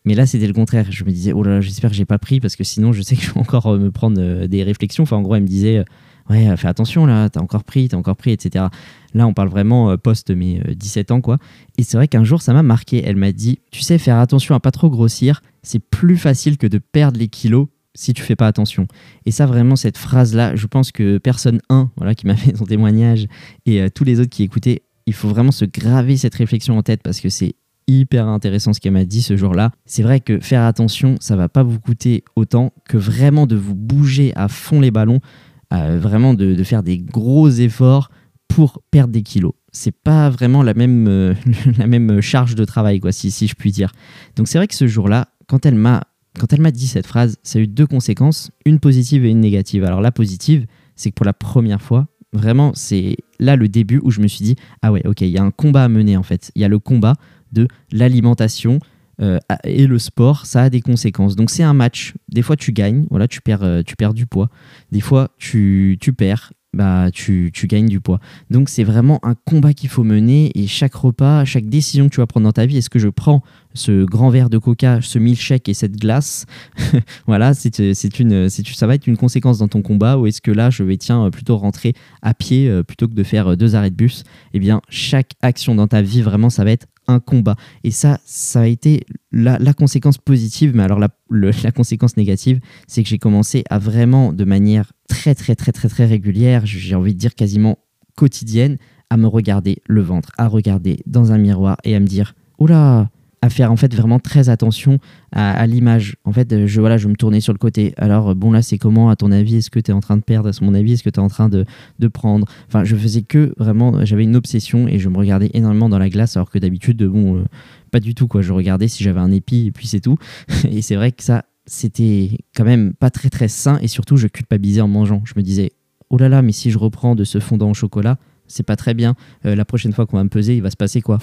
Mais 0.06 0.15
là, 0.15 0.25
c'était 0.25 0.48
le 0.48 0.53
contraire. 0.53 0.91
Je 0.91 1.03
me 1.03 1.12
disais, 1.12 1.34
oh 1.34 1.44
là 1.44 1.56
là, 1.56 1.62
j'espère 1.62 1.89
que 1.89 1.96
j'ai 1.96 2.06
pas 2.06 2.18
pris, 2.18 2.39
parce 2.39 2.56
que 2.56 2.63
sinon, 2.63 2.94
je 2.94 3.01
sais 3.01 3.15
que 3.15 3.22
je 3.22 3.32
vais 3.32 3.39
encore 3.39 3.68
euh, 3.68 3.77
me 3.77 3.91
prendre 3.91 4.46
des 4.48 4.63
réflexions. 4.63 5.03
Enfin, 5.03 5.18
en 5.18 5.22
gros, 5.22 5.36
elle 5.36 5.44
me 5.44 5.48
disait, 5.48 5.84
ouais, 6.29 6.50
euh, 6.50 6.57
fais 6.57 6.67
attention 6.67 7.05
là, 7.05 7.29
t'as 7.29 7.41
encore 7.41 7.63
pris, 7.63 7.88
t'as 7.89 7.98
encore 7.98 8.15
pris, 8.15 8.31
etc. 8.31 8.65
Là, 9.13 9.27
on 9.27 9.33
parle 9.33 9.50
vraiment 9.50 9.91
euh, 9.91 9.98
post 9.98 10.29
mes 10.31 10.59
euh, 10.67 10.74
17 10.75 11.12
ans, 11.12 11.21
quoi. 11.21 11.38
Et 11.77 11.83
c'est 11.83 11.98
vrai 11.98 12.07
qu'un 12.07 12.24
jour, 12.24 12.41
ça 12.41 12.53
m'a 12.53 12.63
marqué. 12.63 13.03
Elle 13.05 13.15
m'a 13.15 13.31
dit, 13.31 13.59
tu 13.71 13.81
sais, 13.81 13.98
faire 13.98 14.17
attention 14.17 14.55
à 14.55 14.59
pas 14.59 14.71
trop 14.71 14.89
grossir, 14.89 15.41
c'est 15.63 15.79
plus 15.79 16.17
facile 16.17 16.57
que 16.57 16.67
de 16.67 16.77
perdre 16.77 17.19
les 17.19 17.27
kilos 17.27 17.67
si 17.95 18.13
tu 18.13 18.21
fais 18.21 18.36
pas 18.36 18.48
attention. 18.48 18.88
Et 19.25 19.31
ça, 19.31 19.45
vraiment, 19.45 19.75
cette 19.75 19.98
phrase-là, 19.98 20.55
je 20.55 20.67
pense 20.67 20.91
que 20.91 21.17
personne 21.17 21.59
1, 21.69 21.91
voilà, 21.98 22.15
qui 22.15 22.27
m'a 22.27 22.36
fait 22.36 22.55
son 22.55 22.65
témoignage, 22.65 23.27
et 23.65 23.81
euh, 23.81 23.89
tous 23.93 24.03
les 24.03 24.19
autres 24.19 24.29
qui 24.29 24.43
écoutaient, 24.43 24.83
il 25.05 25.13
faut 25.13 25.27
vraiment 25.27 25.51
se 25.51 25.65
graver 25.65 26.17
cette 26.17 26.36
réflexion 26.36 26.77
en 26.77 26.83
tête 26.83 27.01
parce 27.01 27.19
que 27.19 27.29
c'est 27.29 27.55
hyper 27.88 28.27
intéressant 28.27 28.74
ce 28.74 28.79
qu'elle 28.79 28.93
m'a 28.93 29.05
dit 29.05 29.24
ce 29.24 29.36
jour-là. 29.36 29.71
C'est 29.88 30.03
vrai 30.03 30.19
que 30.19 30.39
faire 30.39 30.63
attention, 30.63 31.15
ça 31.19 31.36
va 31.36 31.50
pas 31.50 31.63
vous 31.63 31.79
coûter 31.79 32.24
autant 32.36 32.71
que 32.88 32.98
vraiment 32.98 33.48
de 33.48 33.55
vous 33.55 33.74
bouger 33.74 34.31
à 34.36 34.48
fond 34.48 34.79
les 34.79 34.91
ballons, 34.91 35.15
euh, 35.15 35.49
vraiment 35.71 36.33
de, 36.33 36.53
de 36.53 36.63
faire 36.63 36.83
des 36.83 36.97
gros 36.97 37.49
efforts 37.49 38.09
pour 38.47 38.81
perdre 38.91 39.13
des 39.13 39.23
kilos. 39.23 39.53
C'est 39.71 39.95
pas 39.95 40.29
vraiment 40.29 40.63
la 40.63 40.73
même, 40.73 41.07
euh, 41.07 41.33
la 41.77 41.88
même 41.88 42.19
charge 42.21 42.55
de 42.55 42.65
travail, 42.65 42.99
quoi, 42.99 43.11
si, 43.11 43.31
si 43.31 43.47
je 43.47 43.55
puis 43.55 43.71
dire. 43.71 43.93
Donc 44.35 44.47
c'est 44.47 44.57
vrai 44.57 44.67
que 44.67 44.75
ce 44.75 44.88
jour-là, 44.88 45.29
quand 45.47 45.65
elle 45.65 45.75
m'a 45.75 46.03
quand 46.38 46.53
elle 46.53 46.61
m'a 46.61 46.71
dit 46.71 46.88
cette 46.88 47.07
phrase, 47.07 47.38
ça 47.43 47.59
a 47.59 47.61
eu 47.61 47.67
deux 47.67 47.88
conséquences, 47.88 48.51
une 48.65 48.79
positive 48.79 49.25
et 49.25 49.29
une 49.29 49.39
négative. 49.39 49.83
Alors 49.83 49.99
la 49.99 50.11
positive, 50.11 50.67
c'est 50.95 51.09
que 51.09 51.15
pour 51.15 51.25
la 51.25 51.33
première 51.33 51.81
fois, 51.81 52.07
vraiment, 52.33 52.71
c'est 52.75 53.17
là 53.39 53.55
le 53.55 53.67
début 53.67 53.99
où 54.03 54.11
je 54.11 54.21
me 54.21 54.27
suis 54.27 54.45
dit, 54.45 54.55
ah 54.81 54.91
ouais, 54.91 55.05
ok, 55.05 55.21
il 55.21 55.29
y 55.29 55.38
a 55.38 55.43
un 55.43 55.51
combat 55.51 55.83
à 55.83 55.89
mener 55.89 56.15
en 56.17 56.23
fait. 56.23 56.51
Il 56.55 56.61
y 56.61 56.65
a 56.65 56.67
le 56.67 56.79
combat 56.79 57.15
de 57.51 57.67
l'alimentation 57.91 58.79
euh, 59.21 59.39
et 59.63 59.88
le 59.88 59.99
sport, 59.99 60.45
ça 60.45 60.63
a 60.63 60.69
des 60.69 60.81
conséquences. 60.81 61.35
Donc 61.35 61.49
c'est 61.49 61.63
un 61.63 61.73
match. 61.73 62.13
Des 62.29 62.41
fois 62.41 62.55
tu 62.55 62.71
gagnes, 62.71 63.05
voilà, 63.09 63.27
tu 63.27 63.41
perds, 63.41 63.63
euh, 63.63 63.81
tu 63.83 63.95
perds 63.95 64.13
du 64.13 64.25
poids. 64.25 64.49
Des 64.91 65.01
fois 65.01 65.29
tu, 65.38 65.97
tu 65.99 66.13
perds 66.13 66.51
bah 66.73 67.09
tu, 67.11 67.49
tu 67.53 67.67
gagnes 67.67 67.88
du 67.88 67.99
poids. 67.99 68.19
Donc 68.49 68.69
c'est 68.69 68.83
vraiment 68.83 69.19
un 69.23 69.33
combat 69.33 69.73
qu'il 69.73 69.89
faut 69.89 70.03
mener 70.03 70.51
et 70.55 70.67
chaque 70.67 70.93
repas, 70.93 71.43
chaque 71.45 71.67
décision 71.67 72.07
que 72.07 72.13
tu 72.13 72.21
vas 72.21 72.27
prendre 72.27 72.43
dans 72.43 72.51
ta 72.51 72.65
vie, 72.65 72.77
est-ce 72.77 72.89
que 72.89 72.99
je 72.99 73.09
prends 73.09 73.41
ce 73.73 74.05
grand 74.05 74.29
verre 74.29 74.49
de 74.49 74.57
coca, 74.57 74.99
ce 75.01 75.17
milkshake 75.17 75.67
et 75.69 75.73
cette 75.73 75.97
glace 75.97 76.45
Voilà, 77.27 77.53
c'est 77.53 78.19
une, 78.19 78.49
ça 78.49 78.88
va 78.88 78.95
être 78.95 79.07
une 79.07 79.17
conséquence 79.17 79.57
dans 79.57 79.67
ton 79.67 79.81
combat 79.81 80.17
ou 80.17 80.27
est-ce 80.27 80.41
que 80.41 80.51
là 80.51 80.69
je 80.69 80.83
vais 80.83 80.97
tiens 80.97 81.29
plutôt 81.31 81.57
rentrer 81.57 81.93
à 82.21 82.33
pied 82.33 82.69
euh, 82.69 82.83
plutôt 82.83 83.07
que 83.07 83.15
de 83.15 83.23
faire 83.23 83.57
deux 83.57 83.75
arrêts 83.75 83.89
de 83.89 83.95
bus? 83.95 84.23
Eh 84.53 84.59
bien 84.59 84.81
chaque 84.89 85.31
action 85.41 85.73
dans 85.73 85.88
ta 85.88 86.01
vie 86.01 86.21
vraiment 86.21 86.51
ça 86.51 86.63
va 86.63 86.71
être 86.71 86.85
un 87.10 87.20
combat. 87.20 87.56
Et 87.84 87.92
ça 87.92 88.20
ça 88.25 88.62
a 88.62 88.66
été 88.68 89.06
la, 89.32 89.74
conséquence 89.74 90.18
positive 90.18 90.75
mais 90.75 90.84
alors 90.84 91.00
la, 91.00 91.10
la 91.63 91.72
conséquence 91.72 92.18
négative 92.18 92.60
c'est 92.88 93.04
que 93.04 93.10
j'ai 93.10 93.20
commencé 93.20 93.63
à 93.70 93.80
vraiment 93.80 94.34
de 94.34 94.44
manière 94.46 94.92
très 95.08 95.36
très 95.36 95.56
très 95.56 95.72
très 95.72 95.89
très 95.89 96.06
régulière, 96.06 96.66
j'ai 96.66 96.96
envie 96.96 97.13
de 97.13 97.20
dire 97.20 97.36
quasiment 97.36 97.80
quotidienne, 98.16 98.78
à 99.10 99.18
me 99.18 99.28
regarder 99.28 99.82
le 99.88 100.01
ventre, 100.01 100.32
à 100.38 100.48
regarder 100.48 101.00
dans 101.06 101.32
un 101.32 101.38
miroir 101.38 101.78
et 101.84 101.96
à 101.96 102.00
me 102.00 102.06
dire 102.06 102.36
là 102.60 103.10
à 103.41 103.50
faire 103.50 103.72
en 103.72 103.75
fait 103.75 103.93
vraiment 103.96 104.19
très 104.19 104.50
attention 104.50 105.00
à, 105.31 105.65
l'image. 105.67 106.15
En 106.25 106.31
fait, 106.31 106.51
euh, 106.51 106.67
je, 106.67 106.79
voilà, 106.79 106.98
je 106.98 107.08
me 107.08 107.15
tournais 107.15 107.39
sur 107.39 107.53
le 107.53 107.60
côté. 107.60 107.93
Alors, 107.98 108.29
euh, 108.29 108.34
bon, 108.34 108.51
là, 108.51 108.62
c'est 108.62 108.77
comment, 108.77 109.10
à 109.10 109.15
ton 109.15 109.31
avis 109.31 109.58
Est-ce 109.58 109.69
que 109.69 109.79
tu 109.79 109.91
es 109.91 109.93
en 109.93 110.00
train 110.00 110.17
de 110.17 110.24
perdre? 110.24 110.50
À 110.50 110.65
mon 110.65 110.74
avis, 110.74 110.93
est-ce 110.93 111.03
que 111.03 111.10
tu 111.10 111.19
es 111.19 111.24
en 111.24 111.27
train 111.27 111.50
de, 111.50 111.65
de 112.00 112.08
prendre? 112.08 112.48
Enfin, 112.67 112.84
je 112.84 112.96
faisais 112.96 113.22
que 113.22 113.53
vraiment, 113.58 114.03
j'avais 114.05 114.24
une 114.24 114.36
obsession 114.36 114.88
et 114.88 115.00
je 115.00 115.10
me 115.10 115.17
regardais 115.17 115.51
énormément 115.53 115.89
dans 115.89 116.00
la 116.00 116.10
glace, 116.10 116.36
alors 116.36 116.50
que 116.50 116.60
d'habitude, 116.60 117.03
bon, 117.03 117.38
euh, 117.38 117.43
pas 117.91 118.00
du 118.00 118.15
tout, 118.15 118.27
quoi. 118.27 118.41
Je 118.41 118.51
regardais 118.51 118.88
si 118.88 119.03
j'avais 119.03 119.19
un 119.19 119.31
épi 119.31 119.67
et 119.67 119.72
puis 119.72 119.88
c'est 119.88 120.01
tout. 120.01 120.17
et 120.69 120.81
c'est 120.81 120.96
vrai 120.96 121.12
que 121.12 121.24
ça, 121.24 121.46
c'était 121.65 122.31
quand 122.55 122.65
même 122.65 122.93
pas 122.93 123.12
très 123.12 123.29
très 123.29 123.48
sain 123.48 123.77
et 123.81 123.88
surtout, 123.88 124.17
je 124.17 124.27
culpabilisais 124.27 124.81
en 124.81 124.88
mangeant. 124.88 125.22
Je 125.25 125.34
me 125.38 125.43
disais, 125.43 125.72
oh 126.10 126.17
là 126.17 126.27
là, 126.27 126.41
mais 126.41 126.51
si 126.51 126.72
je 126.72 126.77
reprends 126.77 127.15
de 127.15 127.24
ce 127.24 127.39
fondant 127.39 127.69
au 127.69 127.75
chocolat, 127.75 128.17
c'est 128.48 128.63
pas 128.63 128.75
très 128.75 128.96
bien. 128.96 129.15
Euh, 129.46 129.55
la 129.55 129.65
prochaine 129.65 129.93
fois 129.93 130.05
qu'on 130.08 130.17
va 130.17 130.24
me 130.24 130.29
peser, 130.29 130.55
il 130.55 130.62
va 130.62 130.72
se 130.72 130.77
passer 130.77 131.01
quoi 131.01 131.19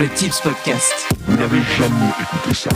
Le 0.00 0.08
Tips 0.12 0.40
Podcast. 0.40 0.92
Vous 1.26 1.36
n'avez 1.36 1.60
jamais 1.78 2.10
écouté 2.20 2.52
ça. 2.52 2.70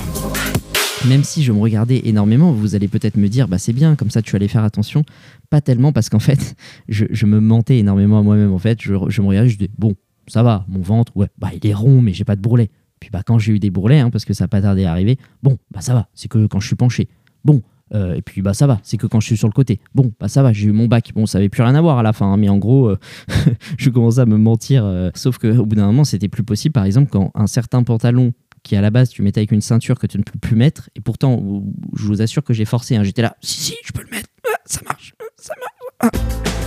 Même 1.09 1.25
si 1.25 1.43
je 1.43 1.51
me 1.53 1.59
regardais 1.59 2.03
énormément, 2.05 2.53
vous 2.53 2.77
allez 2.77 2.87
peut-être 2.87 3.17
me 3.17 3.29
dire, 3.29 3.49
bah 3.49 3.59
c'est 3.59 3.73
bien, 3.73 3.97
comme 3.97 4.11
ça 4.11 4.23
tu 4.23 4.37
allais 4.37 4.47
faire 4.47 4.63
attention. 4.63 5.03
Pas 5.51 5.61
tellement 5.61 5.93
parce 5.93 6.09
qu'en 6.11 6.19
fait, 6.21 6.55
je, 6.89 7.07
je 7.11 7.27
me 7.27 7.41
mentais 7.41 7.79
énormément 7.79 8.21
à 8.21 8.23
moi-même. 8.23 8.53
En 8.53 8.59
fait, 8.59 8.81
je, 8.81 8.95
je 9.09 9.21
me 9.21 9.27
regardais, 9.27 9.49
je 9.49 9.59
disais, 9.59 9.71
bon, 9.77 9.95
ça 10.29 10.45
va, 10.45 10.65
mon 10.69 10.81
ventre, 10.81 11.17
ouais, 11.17 11.29
bah 11.39 11.51
il 11.61 11.69
est 11.69 11.75
rond, 11.75 12.01
mais 12.01 12.13
j'ai 12.13 12.25
pas 12.25 12.37
de 12.37 12.41
bourrelet. 12.41 12.71
Puis 13.01 13.11
bah 13.11 13.23
quand 13.27 13.39
j'ai 13.39 13.53
eu 13.53 13.59
des 13.59 13.71
bourrelets, 13.71 13.99
hein, 13.99 14.11
parce 14.11 14.25
que 14.25 14.33
ça 14.33 14.45
n'a 14.45 14.49
pas 14.49 14.63
tardé 14.63 14.85
à 14.85 14.93
arriver, 14.93 15.19
bon, 15.43 15.59
bah 15.73 15.81
ça 15.81 15.95
va, 15.95 16.09
c'est 16.15 16.29
que 16.29 16.47
quand 16.47 16.61
je 16.61 16.69
suis 16.69 16.77
penché. 16.77 17.09
Bon, 17.45 17.63
euh, 17.95 18.15
et 18.15 18.23
puis 18.23 18.43
bah 18.43 18.55
ça 18.55 18.67
va, 18.67 18.79
c'est 18.83 18.97
que 18.97 19.07
quand 19.07 19.21
je 19.21 19.27
suis 19.27 19.37
sur 19.37 19.49
le 19.49 19.53
côté. 19.53 19.81
Bon, 19.95 20.13
bah 20.21 20.29
ça 20.29 20.43
va, 20.43 20.53
j'ai 20.53 20.67
eu 20.69 20.73
mon 20.73 20.87
bac. 20.87 21.13
Bon, 21.15 21.27
ça 21.27 21.39
avait 21.39 21.49
plus 21.49 21.63
rien 21.63 21.75
à 21.75 21.81
voir 21.81 21.99
à 21.99 22.03
la 22.03 22.13
fin, 22.13 22.27
hein, 22.33 22.37
mais 22.37 22.49
en 22.49 22.59
gros, 22.59 22.89
euh, 22.89 22.99
je 23.79 23.91
commençais 23.91 24.21
à 24.21 24.27
me 24.27 24.37
mentir. 24.39 24.85
euh, 24.85 25.11
sauf 25.15 25.39
qu'au 25.39 25.65
bout 25.67 25.77
d'un 25.77 25.87
moment, 25.87 26.05
c'était 26.05 26.29
plus 26.29 26.43
possible. 26.45 26.73
Par 26.73 26.85
exemple, 26.85 27.11
quand 27.11 27.31
un 27.35 27.47
certain 27.47 27.83
pantalon 27.83 28.33
qui 28.65 28.75
à 28.77 28.81
la 28.81 28.91
base 28.91 29.09
tu 29.11 29.23
mettais 29.23 29.41
avec 29.41 29.53
une 29.53 29.61
ceinture 29.61 29.99
que 29.99 30.07
tu 30.07 30.19
ne 30.19 30.23
peux 30.25 30.39
plus 30.39 30.57
mettre, 30.57 30.91
et 30.97 31.01
pourtant, 31.01 31.63
je 31.97 32.05
vous 32.05 32.21
assure 32.23 32.43
que 32.45 32.53
j'ai 32.53 32.65
forcé. 32.65 32.97
hein, 32.97 33.05
J'étais 33.05 33.23
là, 33.23 33.37
si, 33.41 33.61
si, 33.61 33.75
je 33.85 33.93
peux 33.93 34.03
le 34.03 34.11
mettre, 34.11 34.29
Ah, 34.47 34.57
ça 34.65 34.81
marche, 34.87 35.15
ah, 35.21 35.25
ça 35.37 35.55
marche. 36.03 36.15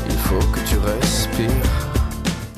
Il 0.10 0.16
faut 0.16 0.40
que 0.52 0.60
tu 0.70 0.78
respires. 0.78 2.01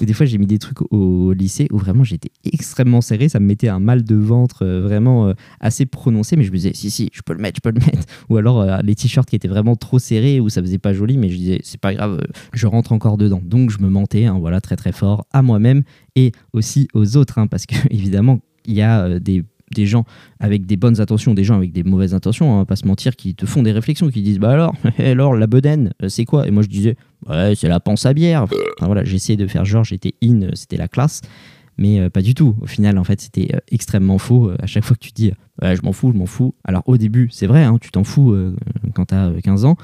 Des 0.05 0.13
fois, 0.13 0.25
j'ai 0.25 0.37
mis 0.37 0.47
des 0.47 0.59
trucs 0.59 0.81
au 0.91 1.33
lycée 1.33 1.67
où 1.71 1.77
vraiment 1.77 2.03
j'étais 2.03 2.29
extrêmement 2.43 3.01
serré. 3.01 3.29
Ça 3.29 3.39
me 3.39 3.45
mettait 3.45 3.67
un 3.67 3.79
mal 3.79 4.03
de 4.03 4.15
ventre 4.15 4.63
euh, 4.63 4.81
vraiment 4.81 5.27
euh, 5.27 5.33
assez 5.59 5.85
prononcé. 5.85 6.35
Mais 6.35 6.43
je 6.43 6.51
me 6.51 6.57
disais, 6.57 6.71
si, 6.73 6.91
si, 6.91 7.09
je 7.13 7.21
peux 7.21 7.33
le 7.33 7.39
mettre, 7.39 7.57
je 7.57 7.69
peux 7.69 7.77
le 7.77 7.85
mettre. 7.85 8.07
Ou 8.29 8.37
alors 8.37 8.61
euh, 8.61 8.77
les 8.83 8.95
t-shirts 8.95 9.29
qui 9.29 9.35
étaient 9.35 9.47
vraiment 9.47 9.75
trop 9.75 9.99
serrés 9.99 10.39
où 10.39 10.49
ça 10.49 10.61
faisait 10.61 10.77
pas 10.77 10.93
joli. 10.93 11.17
Mais 11.17 11.29
je 11.29 11.37
disais, 11.37 11.59
c'est 11.63 11.79
pas 11.79 11.93
grave, 11.93 12.21
je 12.53 12.67
rentre 12.67 12.91
encore 12.91 13.17
dedans. 13.17 13.41
Donc 13.43 13.69
je 13.69 13.79
me 13.79 13.89
mentais, 13.89 14.25
hein, 14.25 14.37
voilà, 14.39 14.61
très 14.61 14.75
très 14.75 14.91
fort 14.91 15.25
à 15.31 15.41
moi-même 15.41 15.83
et 16.15 16.31
aussi 16.53 16.87
aux 16.93 17.17
autres. 17.17 17.39
hein, 17.39 17.47
parce 17.47 17.65
que 17.65 17.75
évidemment, 17.89 18.39
il 18.65 18.75
y 18.75 18.81
a 18.81 19.19
des 19.19 19.43
des 19.73 19.85
gens 19.85 20.05
avec 20.39 20.65
des 20.65 20.77
bonnes 20.77 20.99
intentions, 20.99 21.33
des 21.33 21.43
gens 21.43 21.55
avec 21.55 21.71
des 21.71 21.83
mauvaises 21.83 22.13
intentions, 22.13 22.59
hein, 22.59 22.65
pas 22.65 22.75
se 22.75 22.85
mentir, 22.87 23.15
qui 23.15 23.35
te 23.35 23.45
font 23.45 23.63
des 23.63 23.71
réflexions, 23.71 24.09
qui 24.09 24.21
disent 24.21 24.39
bah 24.39 24.51
alors, 24.51 24.75
alors 24.97 25.35
la 25.35 25.47
bedaine, 25.47 25.93
euh, 26.01 26.09
c'est 26.09 26.25
quoi? 26.25 26.47
Et 26.47 26.51
moi 26.51 26.63
je 26.63 26.69
disais 26.69 26.95
ouais 27.29 27.53
c'est 27.55 27.67
la 27.67 27.79
panse 27.79 28.05
à 28.05 28.13
bière. 28.13 28.45
Voilà, 28.79 29.03
j'essayais 29.03 29.37
de 29.37 29.47
faire 29.47 29.65
genre 29.65 29.83
j'étais 29.83 30.13
in, 30.23 30.43
euh, 30.43 30.51
c'était 30.53 30.77
la 30.77 30.87
classe, 30.87 31.21
mais 31.77 31.99
euh, 31.99 32.09
pas 32.09 32.21
du 32.21 32.33
tout. 32.33 32.55
Au 32.61 32.67
final 32.67 32.97
en 32.97 33.03
fait 33.03 33.21
c'était 33.21 33.49
extrêmement 33.71 34.17
faux. 34.17 34.51
À 34.59 34.67
chaque 34.67 34.83
fois 34.83 34.95
que 34.95 35.05
tu 35.05 35.11
dis 35.11 35.31
ouais 35.61 35.75
je 35.75 35.81
m'en 35.83 35.93
fous, 35.93 36.11
je 36.13 36.17
m'en 36.17 36.25
fous. 36.25 36.55
Alors 36.63 36.83
au 36.85 36.97
début 36.97 37.29
c'est 37.31 37.47
vrai, 37.47 37.63
hein, 37.63 37.77
tu 37.81 37.91
t'en 37.91 38.03
fous 38.03 38.35
quand 38.93 39.05
t'as 39.05 39.27
euh, 39.27 39.41
15 39.41 39.65
ans, 39.65 39.77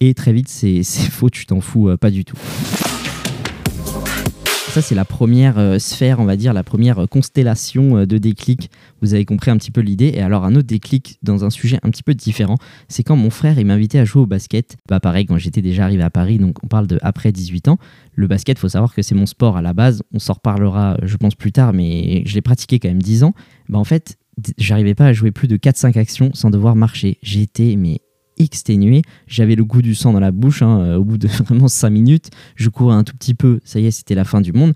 et 0.00 0.14
très 0.14 0.32
vite 0.32 0.48
c'est 0.48 0.82
faux, 1.10 1.30
tu 1.30 1.46
t'en 1.46 1.60
fous 1.60 1.96
pas 2.00 2.10
du 2.10 2.24
tout. 2.24 2.36
Ça, 4.74 4.82
c'est 4.82 4.96
la 4.96 5.04
première 5.04 5.56
euh, 5.56 5.78
sphère, 5.78 6.18
on 6.18 6.24
va 6.24 6.34
dire, 6.34 6.52
la 6.52 6.64
première 6.64 7.04
euh, 7.04 7.06
constellation 7.06 7.98
euh, 7.98 8.06
de 8.06 8.18
déclic. 8.18 8.72
Vous 9.02 9.14
avez 9.14 9.24
compris 9.24 9.52
un 9.52 9.56
petit 9.56 9.70
peu 9.70 9.80
l'idée. 9.80 10.10
Et 10.16 10.20
alors, 10.20 10.44
un 10.44 10.56
autre 10.56 10.66
déclic 10.66 11.16
dans 11.22 11.44
un 11.44 11.50
sujet 11.50 11.78
un 11.84 11.90
petit 11.90 12.02
peu 12.02 12.12
différent, 12.12 12.56
c'est 12.88 13.04
quand 13.04 13.14
mon 13.14 13.30
frère 13.30 13.56
il 13.56 13.66
m'invitait 13.66 14.00
à 14.00 14.04
jouer 14.04 14.22
au 14.22 14.26
basket. 14.26 14.76
Bah, 14.88 14.98
pareil, 14.98 15.26
quand 15.26 15.38
j'étais 15.38 15.62
déjà 15.62 15.84
arrivé 15.84 16.02
à 16.02 16.10
Paris, 16.10 16.38
donc 16.38 16.56
on 16.64 16.66
parle 16.66 16.88
de 16.88 16.98
après 17.02 17.30
18 17.30 17.68
ans. 17.68 17.78
Le 18.16 18.26
basket, 18.26 18.58
faut 18.58 18.68
savoir 18.68 18.92
que 18.92 19.02
c'est 19.02 19.14
mon 19.14 19.26
sport 19.26 19.56
à 19.56 19.62
la 19.62 19.74
base. 19.74 20.02
On 20.12 20.18
s'en 20.18 20.32
reparlera, 20.32 20.96
je 21.04 21.16
pense, 21.18 21.36
plus 21.36 21.52
tard, 21.52 21.72
mais 21.72 22.24
je 22.26 22.34
l'ai 22.34 22.42
pratiqué 22.42 22.80
quand 22.80 22.88
même 22.88 23.00
10 23.00 23.22
ans. 23.22 23.34
Bah, 23.68 23.78
en 23.78 23.84
fait, 23.84 24.16
j'arrivais 24.58 24.96
pas 24.96 25.06
à 25.06 25.12
jouer 25.12 25.30
plus 25.30 25.46
de 25.46 25.56
4-5 25.56 25.96
actions 26.00 26.30
sans 26.34 26.50
devoir 26.50 26.74
marcher. 26.74 27.18
J'étais, 27.22 27.76
mais 27.76 28.00
exténué, 28.38 29.02
j'avais 29.26 29.54
le 29.54 29.64
goût 29.64 29.82
du 29.82 29.94
sang 29.94 30.12
dans 30.12 30.20
la 30.20 30.32
bouche, 30.32 30.62
hein, 30.62 30.80
euh, 30.80 30.96
au 30.96 31.04
bout 31.04 31.18
de 31.18 31.28
vraiment 31.44 31.68
5 31.68 31.90
minutes, 31.90 32.30
je 32.56 32.68
courais 32.68 32.96
un 32.96 33.04
tout 33.04 33.16
petit 33.16 33.34
peu, 33.34 33.60
ça 33.64 33.80
y 33.80 33.86
est, 33.86 33.90
c'était 33.90 34.14
la 34.14 34.24
fin 34.24 34.40
du 34.40 34.52
monde. 34.52 34.72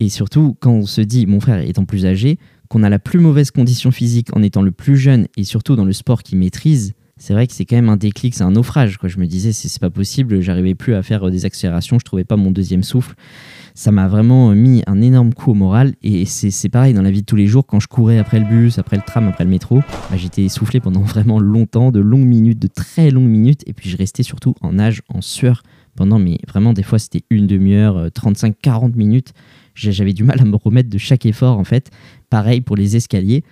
Et 0.00 0.08
surtout, 0.08 0.56
quand 0.60 0.72
on 0.72 0.86
se 0.86 1.00
dit, 1.00 1.26
mon 1.26 1.40
frère 1.40 1.60
étant 1.60 1.84
plus 1.84 2.06
âgé, 2.06 2.38
qu'on 2.68 2.82
a 2.82 2.88
la 2.88 2.98
plus 2.98 3.18
mauvaise 3.18 3.50
condition 3.50 3.90
physique 3.90 4.28
en 4.34 4.42
étant 4.42 4.62
le 4.62 4.70
plus 4.70 4.96
jeune 4.96 5.26
et 5.36 5.44
surtout 5.44 5.76
dans 5.76 5.84
le 5.84 5.92
sport 5.92 6.22
qu'il 6.22 6.38
maîtrise, 6.38 6.94
c'est 7.20 7.34
vrai 7.34 7.46
que 7.46 7.52
c'est 7.52 7.66
quand 7.66 7.76
même 7.76 7.90
un 7.90 7.96
déclic, 7.98 8.34
c'est 8.34 8.42
un 8.42 8.50
naufrage. 8.52 8.98
Je 9.04 9.18
me 9.18 9.26
disais, 9.26 9.52
c'est 9.52 9.78
pas 9.78 9.90
possible, 9.90 10.40
j'arrivais 10.40 10.74
plus 10.74 10.94
à 10.94 11.02
faire 11.02 11.28
euh, 11.28 11.30
des 11.30 11.44
accélérations, 11.44 11.98
je 11.98 12.04
trouvais 12.04 12.24
pas 12.24 12.36
mon 12.36 12.50
deuxième 12.50 12.82
souffle. 12.82 13.14
Ça 13.74 13.92
m'a 13.92 14.08
vraiment 14.08 14.50
mis 14.54 14.82
un 14.86 15.00
énorme 15.00 15.32
coup 15.32 15.50
au 15.52 15.54
moral 15.54 15.94
et 16.02 16.24
c'est 16.24 16.68
pareil 16.70 16.92
dans 16.94 17.02
la 17.02 17.10
vie 17.10 17.20
de 17.20 17.26
tous 17.26 17.36
les 17.36 17.46
jours. 17.46 17.66
Quand 17.66 17.78
je 17.78 17.88
courais 17.88 18.18
après 18.18 18.40
le 18.40 18.46
bus, 18.46 18.78
après 18.78 18.96
le 18.96 19.02
tram, 19.02 19.28
après 19.28 19.44
le 19.44 19.50
métro, 19.50 19.80
bah, 20.10 20.16
j'étais 20.16 20.42
essoufflé 20.42 20.80
pendant 20.80 21.00
vraiment 21.14 21.38
longtemps, 21.38 21.92
de 21.92 22.00
longues 22.00 22.26
minutes, 22.26 22.58
de 22.58 22.66
très 22.68 23.10
longues 23.10 23.28
minutes 23.28 23.62
et 23.66 23.72
puis 23.74 23.88
je 23.90 23.96
restais 23.96 24.22
surtout 24.22 24.54
en 24.62 24.72
nage, 24.72 25.02
en 25.08 25.20
sueur 25.20 25.62
pendant, 25.96 26.18
mais 26.18 26.38
vraiment 26.48 26.72
des 26.72 26.82
fois 26.82 26.98
c'était 26.98 27.22
une 27.30 27.46
demi-heure, 27.46 27.96
euh, 27.96 28.08
35-40 28.08 28.96
minutes. 28.96 29.32
J'ai- 29.74 29.92
J'avais 29.92 30.12
du 30.14 30.24
mal 30.24 30.40
à 30.40 30.44
me 30.44 30.56
remettre 30.56 30.88
de 30.90 30.98
chaque 30.98 31.26
effort 31.26 31.58
en 31.58 31.64
fait. 31.64 31.90
Pareil 32.30 32.60
pour 32.62 32.76
les 32.76 32.96
escaliers, 32.96 33.44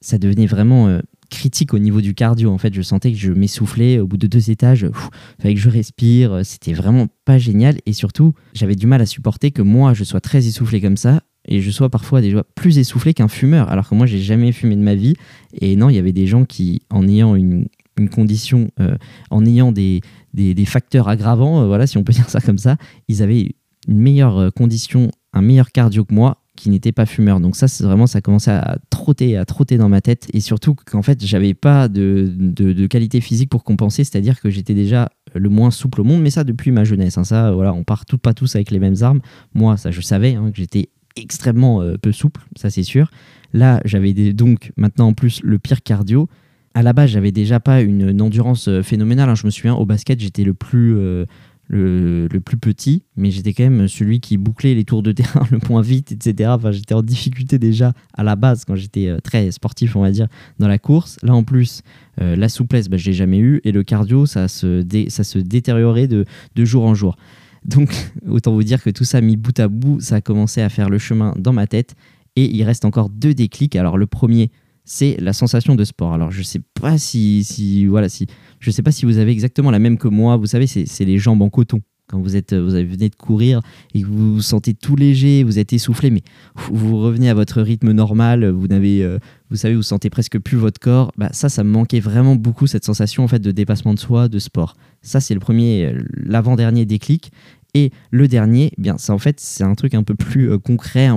ça 0.00 0.18
devenait 0.18 0.46
vraiment 0.46 0.88
euh, 0.88 1.00
critique 1.32 1.74
au 1.74 1.78
niveau 1.78 2.00
du 2.00 2.14
cardio. 2.14 2.50
En 2.50 2.58
fait, 2.58 2.72
je 2.72 2.82
sentais 2.82 3.10
que 3.10 3.18
je 3.18 3.32
m'essoufflais 3.32 3.98
au 3.98 4.06
bout 4.06 4.18
de 4.18 4.26
deux 4.28 4.50
étages. 4.50 4.86
Il 4.88 5.42
fallait 5.42 5.54
que 5.54 5.60
je 5.60 5.70
respire. 5.70 6.32
euh, 6.32 6.42
C'était 6.44 6.74
vraiment 6.74 7.08
pas 7.24 7.38
génial. 7.38 7.78
Et 7.86 7.92
surtout, 7.92 8.34
j'avais 8.52 8.76
du 8.76 8.86
mal 8.86 9.00
à 9.00 9.06
supporter 9.06 9.50
que 9.50 9.62
moi, 9.62 9.94
je 9.94 10.04
sois 10.04 10.20
très 10.20 10.46
essoufflé 10.46 10.80
comme 10.80 10.96
ça 10.96 11.22
et 11.48 11.60
je 11.60 11.70
sois 11.70 11.88
parfois 11.88 12.20
déjà 12.20 12.44
plus 12.54 12.78
essoufflé 12.78 13.14
qu'un 13.14 13.28
fumeur. 13.28 13.70
Alors 13.70 13.88
que 13.88 13.94
moi, 13.94 14.06
j'ai 14.06 14.20
jamais 14.20 14.52
fumé 14.52 14.76
de 14.76 14.82
ma 14.82 14.94
vie. 14.94 15.14
Et 15.60 15.74
non, 15.74 15.88
il 15.88 15.96
y 15.96 15.98
avait 15.98 16.12
des 16.12 16.26
gens 16.26 16.44
qui, 16.44 16.82
en 16.90 17.08
ayant 17.08 17.34
une, 17.34 17.66
une 17.98 18.08
condition, 18.10 18.68
euh, 18.78 18.96
en 19.30 19.44
ayant 19.46 19.72
des, 19.72 20.02
des, 20.34 20.64
facteurs 20.66 21.08
aggravants, 21.08 21.62
euh, 21.62 21.66
voilà, 21.66 21.86
si 21.86 21.96
on 21.98 22.04
peut 22.04 22.12
dire 22.20 22.28
ça 22.28 22.40
comme 22.40 22.58
ça, 22.58 22.76
ils 23.08 23.22
avaient 23.22 23.54
une 23.88 23.98
meilleure 23.98 24.52
condition, 24.52 25.10
un 25.32 25.42
meilleur 25.42 25.72
cardio 25.72 26.04
que 26.04 26.14
moi 26.14 26.41
qui 26.56 26.70
n'était 26.70 26.92
pas 26.92 27.06
fumeur. 27.06 27.40
Donc 27.40 27.56
ça, 27.56 27.66
c'est 27.68 27.84
vraiment, 27.84 28.06
ça 28.06 28.20
commençait 28.20 28.50
à 28.50 28.78
trotter, 28.90 29.36
à 29.36 29.44
trotter 29.44 29.78
dans 29.78 29.88
ma 29.88 30.00
tête. 30.00 30.28
Et 30.32 30.40
surtout 30.40 30.74
qu'en 30.74 31.02
fait, 31.02 31.24
j'avais 31.24 31.54
pas 31.54 31.88
de, 31.88 32.30
de, 32.36 32.86
qualité 32.86 33.20
physique 33.20 33.48
pour 33.48 33.64
compenser, 33.64 34.04
c'est-à-dire 34.04 34.40
que 34.40 34.50
j'étais 34.50 34.74
déjà 34.74 35.08
le 35.34 35.48
moins 35.48 35.70
souple 35.70 36.02
au 36.02 36.04
monde, 36.04 36.20
mais 36.20 36.30
ça 36.30 36.44
depuis 36.44 36.70
ma 36.70 36.84
jeunesse. 36.84 37.16
hein. 37.16 37.24
Ça, 37.24 37.52
voilà, 37.52 37.72
on 37.72 37.84
part 37.84 38.04
tout, 38.04 38.18
pas 38.18 38.34
tous 38.34 38.54
avec 38.54 38.70
les 38.70 38.78
mêmes 38.78 38.96
armes. 39.00 39.20
Moi, 39.54 39.76
ça, 39.76 39.90
je 39.90 40.00
savais 40.02 40.34
hein, 40.34 40.50
que 40.50 40.58
j'étais 40.58 40.90
extrêmement 41.16 41.80
euh, 41.82 41.96
peu 41.96 42.12
souple, 42.12 42.40
ça 42.56 42.70
c'est 42.70 42.82
sûr. 42.82 43.10
Là, 43.54 43.80
j'avais 43.84 44.12
donc 44.32 44.72
maintenant 44.76 45.08
en 45.08 45.12
plus 45.14 45.40
le 45.42 45.58
pire 45.58 45.82
cardio. 45.82 46.28
À 46.74 46.82
la 46.82 46.94
base, 46.94 47.10
j'avais 47.10 47.32
déjà 47.32 47.60
pas 47.60 47.82
une, 47.82 48.08
une 48.10 48.22
endurance 48.22 48.68
euh, 48.68 48.82
phénoménale. 48.82 49.28
hein. 49.28 49.34
Je 49.34 49.44
me 49.44 49.50
souviens, 49.50 49.74
au 49.74 49.84
basket, 49.84 50.20
j'étais 50.20 50.42
le 50.44 50.54
plus, 50.54 50.96
euh, 50.96 51.26
le, 51.68 52.28
le 52.30 52.40
plus 52.40 52.58
petit, 52.58 53.02
mais 53.16 53.30
j'étais 53.30 53.52
quand 53.54 53.62
même 53.62 53.88
celui 53.88 54.20
qui 54.20 54.36
bouclait 54.36 54.74
les 54.74 54.84
tours 54.84 55.02
de 55.02 55.12
terrain 55.12 55.46
le 55.50 55.58
moins 55.70 55.80
vite, 55.82 56.12
etc. 56.12 56.50
Enfin, 56.52 56.70
j'étais 56.70 56.94
en 56.94 57.02
difficulté 57.02 57.58
déjà 57.58 57.92
à 58.14 58.22
la 58.22 58.36
base 58.36 58.64
quand 58.64 58.74
j'étais 58.76 59.08
euh, 59.08 59.20
très 59.20 59.50
sportif, 59.50 59.96
on 59.96 60.02
va 60.02 60.10
dire, 60.10 60.26
dans 60.58 60.68
la 60.68 60.78
course. 60.78 61.18
Là, 61.22 61.34
en 61.34 61.44
plus, 61.44 61.82
euh, 62.20 62.36
la 62.36 62.48
souplesse, 62.48 62.88
bah, 62.88 62.96
je 62.98 63.06
l'ai 63.06 63.14
jamais 63.14 63.38
eu, 63.38 63.60
et 63.64 63.72
le 63.72 63.82
cardio, 63.82 64.26
ça 64.26 64.48
se, 64.48 64.82
dé- 64.82 65.08
ça 65.08 65.24
se 65.24 65.38
détériorait 65.38 66.08
de, 66.08 66.26
de 66.54 66.64
jour 66.64 66.84
en 66.84 66.94
jour. 66.94 67.16
Donc, 67.64 67.90
autant 68.28 68.52
vous 68.52 68.64
dire 68.64 68.82
que 68.82 68.90
tout 68.90 69.04
ça 69.04 69.20
mis 69.20 69.36
bout 69.36 69.58
à 69.58 69.68
bout, 69.68 70.00
ça 70.00 70.16
a 70.16 70.20
commencé 70.20 70.60
à 70.60 70.68
faire 70.68 70.90
le 70.90 70.98
chemin 70.98 71.32
dans 71.38 71.52
ma 71.52 71.66
tête. 71.66 71.94
Et 72.36 72.50
il 72.54 72.62
reste 72.64 72.84
encore 72.84 73.08
deux 73.08 73.34
déclics. 73.34 73.76
Alors, 73.76 73.96
le 73.98 74.06
premier, 74.06 74.50
c'est 74.84 75.16
la 75.20 75.32
sensation 75.32 75.74
de 75.76 75.84
sport. 75.84 76.12
Alors, 76.12 76.32
je 76.32 76.42
sais 76.42 76.60
pas 76.80 76.98
si, 76.98 77.44
si, 77.44 77.86
voilà, 77.86 78.08
si, 78.08 78.26
je 78.62 78.70
sais 78.70 78.82
pas 78.82 78.92
si 78.92 79.04
vous 79.04 79.18
avez 79.18 79.32
exactement 79.32 79.70
la 79.70 79.80
même 79.80 79.98
que 79.98 80.08
moi. 80.08 80.36
Vous 80.36 80.46
savez, 80.46 80.66
c'est 80.66 81.04
les 81.04 81.18
jambes 81.18 81.42
en 81.42 81.50
coton. 81.50 81.80
quand 82.08 82.20
vous 82.20 82.36
êtes, 82.36 82.54
vous 82.54 82.70
venez 82.70 83.08
de 83.08 83.16
courir 83.16 83.60
et 83.92 84.02
que 84.02 84.06
vous 84.06 84.34
vous 84.34 84.42
sentez 84.42 84.72
tout 84.72 84.94
léger, 84.94 85.42
vous 85.42 85.58
êtes 85.58 85.72
essoufflé, 85.72 86.10
mais 86.10 86.22
vous 86.70 86.98
revenez 86.98 87.28
à 87.28 87.34
votre 87.34 87.60
rythme 87.60 87.90
normal, 87.90 88.48
vous 88.48 88.68
n'avez, 88.68 89.02
euh, 89.02 89.18
vous 89.50 89.56
savez, 89.56 89.74
vous 89.74 89.82
sentez 89.82 90.10
presque 90.10 90.38
plus 90.38 90.56
votre 90.56 90.78
corps. 90.78 91.10
Bah, 91.16 91.30
ça, 91.32 91.48
ça 91.48 91.64
me 91.64 91.70
manquait 91.70 92.00
vraiment 92.00 92.36
beaucoup 92.36 92.68
cette 92.68 92.84
sensation 92.84 93.24
en 93.24 93.28
fait 93.28 93.40
de 93.40 93.50
dépassement 93.50 93.94
de 93.94 93.98
soi, 93.98 94.28
de 94.28 94.38
sport. 94.38 94.76
Ça, 95.00 95.18
c'est 95.20 95.34
le 95.34 95.40
premier, 95.40 95.86
euh, 95.86 96.02
l'avant-dernier 96.14 96.86
déclic. 96.86 97.32
Et 97.74 97.90
le 98.10 98.28
dernier, 98.28 98.72
eh 98.76 98.80
bien, 98.80 98.98
ça 98.98 99.14
en 99.14 99.18
fait, 99.18 99.40
c'est 99.40 99.64
un 99.64 99.74
truc 99.74 99.94
un 99.94 100.02
peu 100.02 100.14
plus 100.14 100.50
euh, 100.50 100.58
concret, 100.58 101.08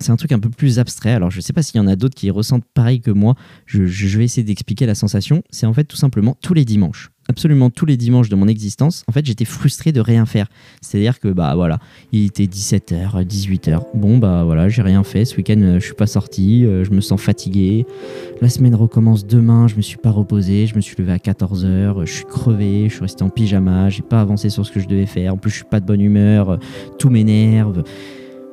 c'est 0.00 0.10
un 0.10 0.16
truc 0.16 0.32
un 0.32 0.40
peu 0.40 0.50
plus 0.50 0.78
abstrait. 0.78 1.12
Alors, 1.12 1.30
je 1.30 1.40
sais 1.40 1.52
pas 1.52 1.62
s'il 1.62 1.76
y 1.76 1.80
en 1.80 1.86
a 1.86 1.94
d'autres 1.94 2.16
qui 2.16 2.30
ressentent 2.30 2.64
pareil 2.74 3.00
que 3.00 3.12
moi. 3.12 3.36
Je, 3.66 3.86
je 3.86 4.18
vais 4.18 4.24
essayer 4.24 4.42
d'expliquer 4.42 4.86
la 4.86 4.96
sensation. 4.96 5.42
C'est 5.50 5.66
en 5.66 5.72
fait 5.72 5.84
tout 5.84 5.96
simplement 5.96 6.36
tous 6.42 6.54
les 6.54 6.64
dimanches, 6.64 7.10
absolument 7.30 7.70
tous 7.70 7.86
les 7.86 7.96
dimanches 7.96 8.28
de 8.28 8.36
mon 8.36 8.46
existence. 8.46 9.04
En 9.08 9.12
fait, 9.12 9.24
j'étais 9.24 9.44
frustré 9.46 9.92
de 9.92 10.00
rien 10.00 10.26
faire. 10.26 10.46
C'est-à-dire 10.82 11.18
que 11.18 11.28
bah 11.28 11.54
voilà, 11.54 11.78
il 12.12 12.26
était 12.26 12.44
17h, 12.44 13.24
18h. 13.24 13.80
Bon 13.94 14.18
bah 14.18 14.44
voilà, 14.44 14.68
j'ai 14.68 14.82
rien 14.82 15.02
fait. 15.02 15.24
Ce 15.24 15.36
week-end, 15.36 15.58
euh, 15.62 15.80
je 15.80 15.84
suis 15.86 15.94
pas 15.94 16.06
sorti. 16.06 16.64
euh, 16.66 16.84
je 16.84 16.90
me 16.90 17.00
sens 17.00 17.20
fatigué. 17.20 17.86
La 18.42 18.48
semaine 18.48 18.74
recommence 18.74 19.26
demain. 19.26 19.66
Je 19.68 19.76
me 19.76 19.82
suis 19.82 19.96
pas 19.96 20.10
reposé. 20.10 20.66
Je 20.66 20.74
me 20.76 20.80
suis 20.80 20.96
levé 20.98 21.12
à 21.12 21.16
14h. 21.18 22.04
Je 22.04 22.12
suis 22.12 22.24
crevé. 22.26 22.88
Je 22.88 22.94
suis 22.94 23.02
resté 23.02 23.22
en 23.24 23.30
pyjama. 23.30 23.88
J'ai 23.88 24.02
pas 24.02 24.20
avancé 24.20 24.50
sur 24.50 24.66
ce 24.66 24.72
que 24.72 24.80
je 24.80 24.86
devais 24.88 25.06
faire. 25.06 25.34
En 25.34 25.36
plus, 25.36 25.50
je 25.50 25.56
suis 25.56 25.64
pas 25.64 25.80
de 25.80 25.86
bonne 25.86 26.00
humeur. 26.00 26.50
euh, 26.50 26.56
Tout 26.98 27.10
m'énerve. 27.10 27.82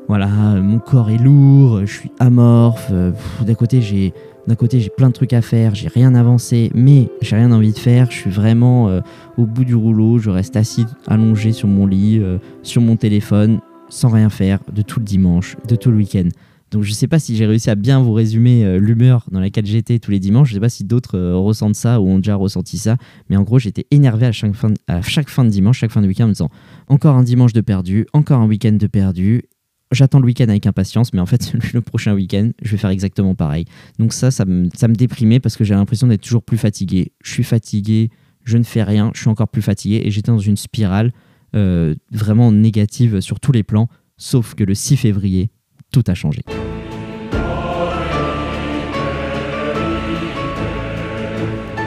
Voilà, 0.08 0.28
mon 0.62 0.80
corps 0.80 1.10
est 1.10 1.18
lourd. 1.18 1.82
Je 1.82 1.92
suis 1.92 2.12
amorphe. 2.20 2.88
euh, 2.92 3.12
D'un 3.46 3.56
côté, 3.56 3.82
j'ai 3.82 4.14
d'un 4.48 4.56
côté, 4.56 4.80
j'ai 4.80 4.90
plein 4.90 5.10
de 5.10 5.14
trucs 5.14 5.34
à 5.34 5.42
faire. 5.42 5.76
J'ai 5.76 5.90
rien 5.90 6.16
avancé, 6.16 6.72
mais 6.74 7.10
j'ai 7.22 7.36
rien 7.36 7.52
envie 7.52 7.74
de 7.74 7.78
faire. 7.78 8.10
Je 8.10 8.16
suis 8.16 8.30
vraiment 8.30 8.88
euh, 8.88 9.02
au 9.38 9.46
bout 9.46 9.66
du 9.66 9.76
rouleau. 9.76 10.18
Je 10.20 10.30
reste 10.30 10.56
assis, 10.56 10.86
allongé 11.08 11.52
sur 11.52 11.68
mon 11.68 11.86
lit, 11.86 12.20
euh, 12.22 12.38
sur 12.64 12.82
mon 12.82 12.96
téléphone, 12.96 13.60
sans 13.90 14.08
rien 14.08 14.30
faire, 14.30 14.60
de 14.74 14.82
tout 14.82 15.00
le 15.00 15.06
dimanche, 15.06 15.58
de 15.68 15.76
tout 15.76 15.92
le 15.92 15.98
week-end. 15.98 16.30
Donc 16.72 16.84
je 16.84 16.94
sais 16.94 17.08
pas 17.08 17.20
si 17.20 17.36
j'ai 17.36 17.46
réussi 17.46 17.70
à 17.70 17.76
bien 17.76 18.02
vous 18.02 18.12
résumer 18.12 18.78
l'humeur 18.78 19.26
dans 19.32 19.40
laquelle 19.40 19.66
j'étais 19.66 20.00
tous 20.00 20.12
les 20.12 20.20
dimanches. 20.20 20.50
Je 20.50 20.54
sais 20.56 20.60
pas 20.60 20.68
si 20.68 20.84
d'autres 20.84 21.18
ressentent 21.34 21.76
ça 21.76 22.02
ou 22.02 22.10
ont 22.10 22.18
déjà 22.18 22.36
ressenti 22.36 22.78
ça. 22.78 22.98
Mais 23.30 23.38
en 23.38 23.44
gros, 23.44 23.58
j'étais 23.58 23.86
énervé 23.90 24.26
à 24.26 24.34
chaque, 24.34 24.54
fin 24.54 24.70
de, 24.72 24.76
à 24.88 25.02
chaque 25.02 25.30
fin 25.30 25.46
de 25.46 25.50
dimanche, 25.50 25.80
chaque 25.80 25.92
fin 25.92 26.02
de 26.02 26.08
week-end 26.08 26.26
en 26.26 26.28
me 26.28 26.34
disant 26.34 26.50
encore 26.90 27.16
un 27.16 27.24
dimanche 27.24 27.54
de 27.54 27.62
perdu, 27.62 28.06
encore 28.12 28.42
un 28.42 28.48
week-end 28.48 28.74
de 28.74 28.88
perdu. 28.88 29.44
J'attends 29.92 30.20
le 30.20 30.26
week-end 30.26 30.50
avec 30.50 30.66
impatience, 30.68 31.14
mais 31.14 31.22
en 31.22 31.26
fait, 31.26 31.54
le 31.74 31.82
prochain 31.82 32.14
week-end, 32.14 32.52
je 32.62 32.72
vais 32.72 32.78
faire 32.78 32.90
exactement 32.90 33.36
pareil. 33.36 33.66
Donc 34.00 34.14
ça, 34.14 34.32
ça 34.32 34.46
me, 34.46 34.96
déprimait 34.96 35.40
parce 35.40 35.56
que 35.56 35.64
j'ai 35.64 35.74
l'impression 35.74 36.08
d'être 36.08 36.22
toujours 36.22 36.44
plus 36.44 36.58
fatigué. 36.58 37.14
Je 37.24 37.32
suis 37.32 37.44
fatigué, 37.44 38.10
je 38.44 38.58
ne 38.58 38.64
fais 38.64 38.84
rien, 38.84 39.12
je 39.14 39.22
suis 39.22 39.30
encore 39.30 39.48
plus 39.48 39.62
fatigué 39.62 40.02
et 40.04 40.12
j'étais 40.12 40.32
dans 40.32 40.40
une 40.40 40.58
spirale 40.58 41.14
euh, 41.56 41.96
vraiment 42.12 42.52
négative 42.52 43.22
sur 43.22 43.40
tous 43.40 43.54
les 43.54 43.64
plans, 43.64 43.88
sauf 44.18 44.56
que 44.56 44.64
le 44.64 44.76
6 44.76 44.98
février, 44.98 45.52
tout 45.92 46.04
a 46.08 46.14
changé. 46.14 46.42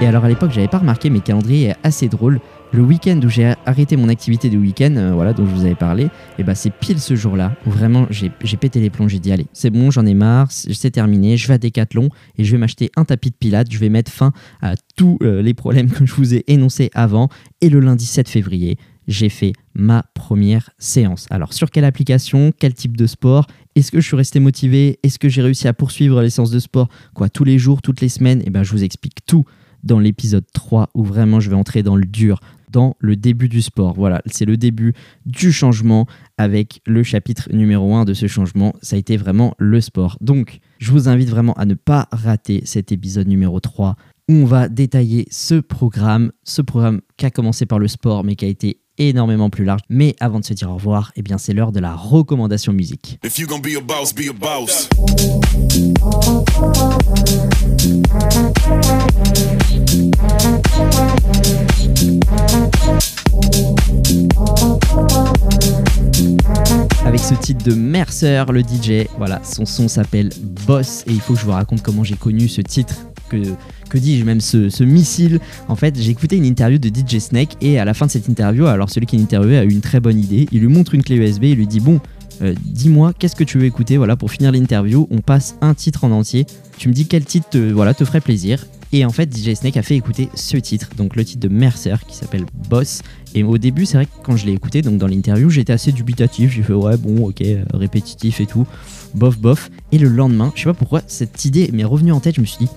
Et 0.00 0.06
alors 0.06 0.24
à 0.24 0.28
l'époque, 0.30 0.52
j'avais 0.52 0.68
pas 0.68 0.78
remarqué, 0.78 1.10
mais 1.10 1.20
calendrier 1.20 1.68
est 1.68 1.76
assez 1.82 2.08
drôle. 2.08 2.40
Le 2.72 2.82
week-end 2.82 3.18
où 3.24 3.28
j'ai 3.28 3.52
arrêté 3.66 3.96
mon 3.96 4.08
activité 4.08 4.48
du 4.48 4.56
week-end, 4.56 4.94
euh, 4.96 5.12
voilà, 5.12 5.32
dont 5.32 5.44
je 5.44 5.50
vous 5.50 5.64
avais 5.64 5.74
parlé, 5.74 6.08
et 6.38 6.44
ben 6.44 6.54
c'est 6.54 6.70
pile 6.70 7.00
ce 7.00 7.16
jour-là 7.16 7.56
où 7.66 7.70
vraiment 7.70 8.06
j'ai 8.10 8.30
pété 8.56 8.78
les 8.78 8.90
plombs. 8.90 9.08
J'ai 9.08 9.18
dit 9.18 9.32
allez, 9.32 9.48
c'est 9.52 9.70
bon, 9.70 9.90
j'en 9.90 10.06
ai 10.06 10.14
marre, 10.14 10.52
c'est 10.52 10.72
c'est 10.72 10.92
terminé. 10.92 11.36
Je 11.36 11.48
vais 11.48 11.54
à 11.54 11.58
Decathlon 11.58 12.10
et 12.38 12.44
je 12.44 12.52
vais 12.52 12.58
m'acheter 12.58 12.92
un 12.96 13.04
tapis 13.04 13.30
de 13.30 13.34
pilates. 13.34 13.72
Je 13.72 13.78
vais 13.78 13.88
mettre 13.88 14.12
fin 14.12 14.32
à 14.62 14.74
tous 14.96 15.18
euh, 15.22 15.42
les 15.42 15.52
problèmes 15.52 15.90
que 15.90 16.06
je 16.06 16.14
vous 16.14 16.32
ai 16.32 16.44
énoncés 16.46 16.90
avant. 16.94 17.28
Et 17.60 17.70
le 17.70 17.80
lundi 17.80 18.06
7 18.06 18.28
février, 18.28 18.78
j'ai 19.08 19.30
fait 19.30 19.52
ma 19.74 20.04
première 20.14 20.70
séance. 20.78 21.26
Alors 21.30 21.52
sur 21.52 21.72
quelle 21.72 21.84
application, 21.84 22.52
quel 22.56 22.74
type 22.74 22.96
de 22.96 23.08
sport? 23.08 23.48
Est-ce 23.74 23.90
que 23.90 24.00
je 24.00 24.06
suis 24.06 24.16
resté 24.16 24.38
motivé? 24.38 25.00
Est-ce 25.02 25.18
que 25.18 25.28
j'ai 25.28 25.42
réussi 25.42 25.66
à 25.66 25.72
poursuivre 25.72 26.22
les 26.22 26.30
séances 26.30 26.52
de 26.52 26.60
sport? 26.60 26.88
Quoi 27.14 27.28
tous 27.30 27.44
les 27.44 27.58
jours, 27.58 27.82
toutes 27.82 28.00
les 28.00 28.08
semaines? 28.08 28.42
Et 28.46 28.50
ben 28.50 28.62
je 28.62 28.70
vous 28.70 28.84
explique 28.84 29.26
tout 29.26 29.44
dans 29.82 29.98
l'épisode 29.98 30.44
3 30.52 30.90
où 30.94 31.04
vraiment 31.04 31.40
je 31.40 31.50
vais 31.50 31.56
entrer 31.56 31.82
dans 31.82 31.96
le 31.96 32.04
dur, 32.04 32.40
dans 32.70 32.96
le 32.98 33.16
début 33.16 33.48
du 33.48 33.62
sport. 33.62 33.94
Voilà, 33.94 34.22
c'est 34.26 34.44
le 34.44 34.56
début 34.56 34.94
du 35.26 35.52
changement 35.52 36.06
avec 36.38 36.80
le 36.86 37.02
chapitre 37.02 37.48
numéro 37.52 37.94
1 37.94 38.04
de 38.04 38.14
ce 38.14 38.26
changement. 38.26 38.74
Ça 38.82 38.96
a 38.96 38.98
été 38.98 39.16
vraiment 39.16 39.54
le 39.58 39.80
sport. 39.80 40.16
Donc, 40.20 40.60
je 40.78 40.92
vous 40.92 41.08
invite 41.08 41.28
vraiment 41.28 41.54
à 41.54 41.66
ne 41.66 41.74
pas 41.74 42.08
rater 42.12 42.62
cet 42.64 42.92
épisode 42.92 43.28
numéro 43.28 43.60
3 43.60 43.96
où 44.28 44.32
on 44.34 44.44
va 44.44 44.68
détailler 44.68 45.26
ce 45.30 45.56
programme, 45.56 46.30
ce 46.44 46.62
programme 46.62 47.00
qui 47.16 47.26
a 47.26 47.30
commencé 47.30 47.66
par 47.66 47.78
le 47.78 47.88
sport 47.88 48.22
mais 48.22 48.36
qui 48.36 48.44
a 48.44 48.48
été 48.48 48.80
énormément 49.00 49.50
plus 49.50 49.64
large. 49.64 49.80
Mais 49.88 50.14
avant 50.20 50.40
de 50.40 50.44
se 50.44 50.52
dire 50.54 50.70
au 50.70 50.74
revoir, 50.74 51.10
eh 51.16 51.22
bien 51.22 51.38
c'est 51.38 51.52
l'heure 51.52 51.72
de 51.72 51.80
la 51.80 51.94
recommandation 51.94 52.72
musique. 52.72 53.18
If 53.24 53.38
de 67.54 67.74
Mercer, 67.74 68.44
le 68.52 68.60
DJ. 68.60 69.06
Voilà, 69.18 69.40
son 69.44 69.66
son 69.66 69.88
s'appelle 69.88 70.30
Boss 70.66 71.04
et 71.06 71.12
il 71.12 71.20
faut 71.20 71.34
que 71.34 71.40
je 71.40 71.44
vous 71.44 71.52
raconte 71.52 71.82
comment 71.82 72.04
j'ai 72.04 72.16
connu 72.16 72.48
ce 72.48 72.60
titre. 72.60 72.94
Que, 73.28 73.36
que 73.88 73.98
dis-je 73.98 74.24
même 74.24 74.40
ce, 74.40 74.82
missile 74.82 75.40
En 75.68 75.76
fait, 75.76 75.96
j'ai 75.98 76.10
écouté 76.10 76.36
une 76.36 76.44
interview 76.44 76.78
de 76.78 76.88
DJ 76.88 77.18
Snake 77.18 77.56
et 77.60 77.78
à 77.78 77.84
la 77.84 77.94
fin 77.94 78.06
de 78.06 78.10
cette 78.10 78.28
interview, 78.28 78.66
alors 78.66 78.90
celui 78.90 79.06
qui 79.06 79.16
l'interviewait 79.16 79.58
a 79.58 79.64
eu 79.64 79.70
une 79.70 79.80
très 79.80 80.00
bonne 80.00 80.18
idée. 80.18 80.48
Il 80.52 80.60
lui 80.60 80.68
montre 80.68 80.94
une 80.94 81.02
clé 81.02 81.16
USB 81.16 81.44
et 81.44 81.54
lui 81.54 81.66
dit 81.66 81.80
Bon, 81.80 82.00
euh, 82.42 82.54
dis-moi, 82.64 83.12
qu'est-ce 83.18 83.36
que 83.36 83.44
tu 83.44 83.58
veux 83.58 83.66
écouter? 83.66 83.96
Voilà, 83.96 84.16
pour 84.16 84.30
finir 84.30 84.52
l'interview, 84.52 85.06
on 85.10 85.18
passe 85.18 85.56
un 85.60 85.74
titre 85.74 86.04
en 86.04 86.10
entier. 86.10 86.46
Tu 86.78 86.88
me 86.88 86.94
dis 86.94 87.06
quel 87.06 87.24
titre 87.24 87.58
voilà, 87.58 87.94
te 87.94 88.04
ferait 88.04 88.20
plaisir. 88.20 88.66
Et 88.92 89.04
en 89.04 89.10
fait, 89.10 89.32
DJ 89.34 89.54
Snake 89.54 89.76
a 89.76 89.82
fait 89.82 89.94
écouter 89.96 90.28
ce 90.34 90.56
titre, 90.56 90.90
donc 90.96 91.14
le 91.14 91.24
titre 91.24 91.40
de 91.40 91.48
Mercer 91.48 91.94
qui 92.08 92.16
s'appelle 92.16 92.44
Boss. 92.68 93.02
Et 93.34 93.44
au 93.44 93.56
début, 93.56 93.86
c'est 93.86 93.96
vrai 93.98 94.06
que 94.06 94.10
quand 94.24 94.36
je 94.36 94.46
l'ai 94.46 94.52
écouté, 94.52 94.82
donc 94.82 94.98
dans 94.98 95.06
l'interview, 95.06 95.48
j'étais 95.48 95.72
assez 95.72 95.92
dubitatif. 95.92 96.50
J'ai 96.50 96.62
fait 96.62 96.72
ouais, 96.72 96.96
bon, 96.96 97.28
ok, 97.28 97.42
répétitif 97.72 98.40
et 98.40 98.46
tout, 98.46 98.66
bof, 99.14 99.38
bof. 99.38 99.70
Et 99.92 99.98
le 99.98 100.08
lendemain, 100.08 100.52
je 100.56 100.60
sais 100.62 100.64
pas 100.66 100.74
pourquoi, 100.74 101.02
cette 101.06 101.44
idée 101.44 101.70
m'est 101.72 101.84
revenue 101.84 102.10
en 102.10 102.18
tête. 102.18 102.34
Je 102.34 102.40
me 102.40 102.46
suis 102.46 102.66
dit, 102.66 102.70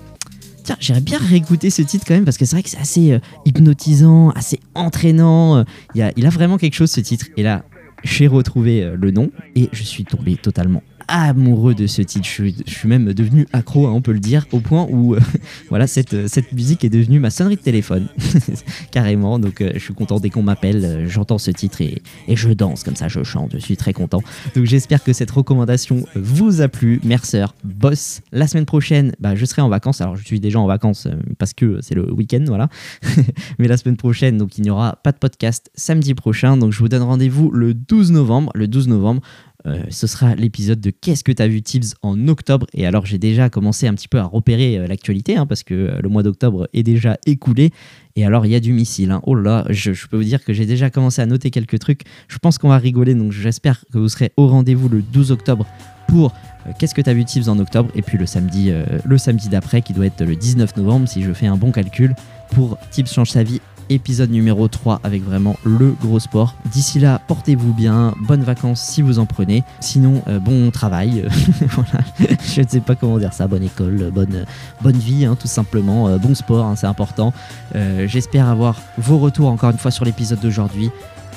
tiens, 0.62 0.76
j'irais 0.78 1.00
bien 1.00 1.18
réécouter 1.18 1.70
ce 1.70 1.82
titre 1.82 2.04
quand 2.06 2.14
même 2.14 2.24
parce 2.24 2.38
que 2.38 2.44
c'est 2.44 2.54
vrai 2.54 2.62
que 2.62 2.70
c'est 2.70 2.78
assez 2.78 3.12
euh, 3.12 3.18
hypnotisant, 3.44 4.30
assez 4.30 4.60
entraînant. 4.76 5.56
euh, 5.56 5.64
Il, 5.96 5.98
y 5.98 6.02
a, 6.02 6.12
il 6.16 6.26
a 6.26 6.30
vraiment 6.30 6.58
quelque 6.58 6.74
chose 6.74 6.92
ce 6.92 7.00
titre. 7.00 7.26
Et 7.36 7.42
là, 7.42 7.64
j'ai 8.04 8.28
retrouvé 8.28 8.82
euh, 8.84 8.96
le 8.96 9.10
nom 9.10 9.30
et 9.56 9.68
je 9.72 9.82
suis 9.82 10.04
tombé 10.04 10.36
totalement 10.36 10.82
amoureux 11.08 11.74
de 11.74 11.86
ce 11.86 12.02
titre. 12.02 12.26
Je, 12.26 12.50
suis- 12.66 12.88
même 12.88 13.12
devenu 13.14 13.46
accro, 13.52 13.86
hein, 13.86 13.92
on 13.94 14.02
peut 14.02 14.12
le 14.12 14.18
dire, 14.20 14.46
au 14.52 14.60
point 14.60 14.86
où 14.90 15.14
euh, 15.14 15.20
voilà 15.70 15.86
cette, 15.86 16.14
euh, 16.14 16.26
cette 16.28 16.52
musique 16.52 16.84
est 16.84 16.90
devenue 16.90 17.18
ma 17.18 17.30
sonnerie 17.30 17.56
de 17.56 17.60
téléphone, 17.60 18.08
carrément. 18.90 19.38
Donc 19.38 19.60
euh, 19.60 19.70
je 19.74 19.78
suis 19.78 19.94
content 19.94 20.20
dès 20.20 20.30
qu'on 20.30 20.42
m'appelle, 20.42 21.06
j'entends 21.08 21.38
ce 21.38 21.50
titre 21.50 21.80
et, 21.80 22.02
et 22.28 22.36
je 22.36 22.50
danse 22.50 22.82
comme 22.84 22.96
ça, 22.96 23.08
je 23.08 23.22
chante, 23.22 23.52
je 23.54 23.58
suis 23.58 23.76
très 23.76 23.92
content. 23.92 24.22
Donc 24.54 24.64
j'espère 24.66 25.02
que 25.02 25.12
cette 25.12 25.30
recommandation 25.30 26.04
vous 26.14 26.60
a 26.60 26.68
plu. 26.68 27.00
Mercer, 27.04 27.46
boss. 27.64 28.20
La 28.32 28.46
semaine 28.46 28.66
prochaine, 28.66 29.12
bah, 29.20 29.34
je 29.34 29.44
serai 29.44 29.62
en 29.62 29.68
vacances. 29.68 30.00
Alors 30.00 30.16
je 30.16 30.24
suis 30.24 30.40
déjà 30.40 30.58
en 30.60 30.66
vacances 30.66 31.08
parce 31.38 31.52
que 31.54 31.78
c'est 31.82 31.94
le 31.94 32.12
week-end, 32.12 32.44
voilà. 32.46 32.68
Mais 33.58 33.68
la 33.68 33.76
semaine 33.76 33.96
prochaine, 33.96 34.36
donc 34.38 34.58
il 34.58 34.62
n'y 34.62 34.70
aura 34.70 34.96
pas 35.02 35.12
de 35.12 35.18
podcast 35.18 35.70
samedi 35.74 36.14
prochain. 36.14 36.56
Donc 36.56 36.72
je 36.72 36.78
vous 36.78 36.88
donne 36.88 37.02
rendez-vous 37.02 37.50
le 37.50 37.74
12 37.74 38.12
novembre. 38.12 38.50
Le 38.54 38.68
12 38.68 38.88
novembre, 38.88 39.22
euh, 39.66 39.82
ce 39.88 40.06
sera 40.06 40.34
l'épisode 40.34 40.80
de 40.80 40.90
Qu'est-ce 40.90 41.24
que 41.24 41.32
t'as 41.32 41.46
vu 41.46 41.62
Tibbs 41.62 41.94
en 42.02 42.28
octobre. 42.28 42.66
Et 42.74 42.86
alors 42.86 43.06
j'ai 43.06 43.18
déjà 43.18 43.48
commencé 43.48 43.86
un 43.86 43.94
petit 43.94 44.08
peu 44.08 44.18
à 44.18 44.24
repérer 44.24 44.78
euh, 44.78 44.86
l'actualité 44.86 45.36
hein, 45.36 45.46
parce 45.46 45.62
que 45.62 45.74
euh, 45.74 46.00
le 46.02 46.08
mois 46.08 46.22
d'octobre 46.22 46.68
est 46.74 46.82
déjà 46.82 47.16
écoulé. 47.24 47.70
Et 48.16 48.26
alors 48.26 48.44
il 48.44 48.52
y 48.52 48.54
a 48.54 48.60
du 48.60 48.72
missile. 48.72 49.10
hein. 49.10 49.20
Oh 49.24 49.34
là 49.34 49.42
là, 49.42 49.66
je, 49.70 49.92
je 49.92 50.06
peux 50.06 50.16
vous 50.18 50.24
dire 50.24 50.44
que 50.44 50.52
j'ai 50.52 50.66
déjà 50.66 50.90
commencé 50.90 51.22
à 51.22 51.26
noter 51.26 51.50
quelques 51.50 51.78
trucs. 51.78 52.02
Je 52.28 52.38
pense 52.38 52.58
qu'on 52.58 52.68
va 52.68 52.78
rigoler. 52.78 53.14
Donc 53.14 53.32
j'espère 53.32 53.84
que 53.92 53.98
vous 53.98 54.08
serez 54.08 54.32
au 54.36 54.46
rendez-vous 54.48 54.88
le 54.88 55.00
12 55.00 55.32
octobre 55.32 55.66
pour 56.08 56.32
Qu'est-ce 56.78 56.94
que 56.94 57.02
t'as 57.02 57.12
vu 57.12 57.26
Tibbs 57.26 57.48
en 57.50 57.58
octobre. 57.58 57.90
Et 57.94 58.00
puis 58.00 58.16
le 58.16 58.24
samedi, 58.24 58.72
le 59.04 59.18
samedi 59.18 59.50
d'après 59.50 59.82
qui 59.82 59.92
doit 59.92 60.06
être 60.06 60.24
le 60.24 60.34
19 60.34 60.78
novembre 60.78 61.06
si 61.06 61.22
je 61.22 61.30
fais 61.34 61.46
un 61.46 61.56
bon 61.58 61.72
calcul 61.72 62.14
pour 62.52 62.78
Tibbs 62.90 63.06
change 63.06 63.28
sa 63.30 63.42
vie 63.42 63.60
épisode 63.90 64.30
numéro 64.30 64.68
3 64.68 65.00
avec 65.04 65.22
vraiment 65.22 65.56
le 65.64 65.94
gros 66.00 66.20
sport. 66.20 66.54
D'ici 66.72 66.98
là, 66.98 67.20
portez-vous 67.26 67.72
bien, 67.72 68.14
bonnes 68.20 68.42
vacances 68.42 68.80
si 68.80 69.02
vous 69.02 69.18
en 69.18 69.26
prenez. 69.26 69.64
Sinon, 69.80 70.22
euh, 70.28 70.38
bon 70.38 70.70
travail. 70.70 71.28
Je 72.54 72.60
ne 72.62 72.68
sais 72.68 72.80
pas 72.80 72.94
comment 72.94 73.18
dire 73.18 73.32
ça, 73.32 73.46
bonne 73.46 73.62
école, 73.62 74.10
bonne, 74.12 74.44
bonne 74.82 74.98
vie, 74.98 75.24
hein, 75.24 75.36
tout 75.38 75.48
simplement. 75.48 76.08
Euh, 76.08 76.18
bon 76.18 76.34
sport, 76.34 76.64
hein, 76.64 76.76
c'est 76.76 76.86
important. 76.86 77.32
Euh, 77.74 78.06
J'espère 78.06 78.48
avoir 78.48 78.80
vos 78.98 79.18
retours 79.18 79.48
encore 79.48 79.70
une 79.70 79.78
fois 79.78 79.90
sur 79.90 80.04
l'épisode 80.04 80.40
d'aujourd'hui. 80.40 80.90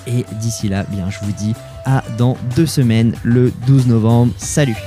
Et 0.07 0.25
d'ici 0.39 0.69
là, 0.69 0.83
bien, 0.89 1.09
je 1.09 1.19
vous 1.21 1.33
dis 1.33 1.53
à 1.85 2.03
dans 2.17 2.37
deux 2.55 2.65
semaines, 2.65 3.13
le 3.23 3.51
12 3.65 3.87
novembre. 3.87 4.33
Salut 4.37 4.77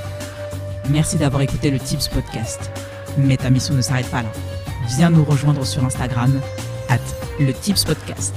Merci 0.89 1.17
d'avoir 1.17 1.41
écouté 1.41 1.69
le 1.69 1.79
Tips 1.79 2.07
Podcast. 2.07 2.71
Mais 3.17 3.37
ta 3.37 3.49
mission 3.49 3.73
ne 3.73 3.81
s'arrête 3.81 4.09
pas 4.09 4.23
là. 4.23 4.29
Viens 4.97 5.09
nous 5.09 5.23
rejoindre 5.23 5.65
sur 5.65 5.83
Instagram, 5.85 6.39
at 6.91 6.99
le 7.39 7.53
Tips 7.53 7.85
Podcast. 7.85 8.35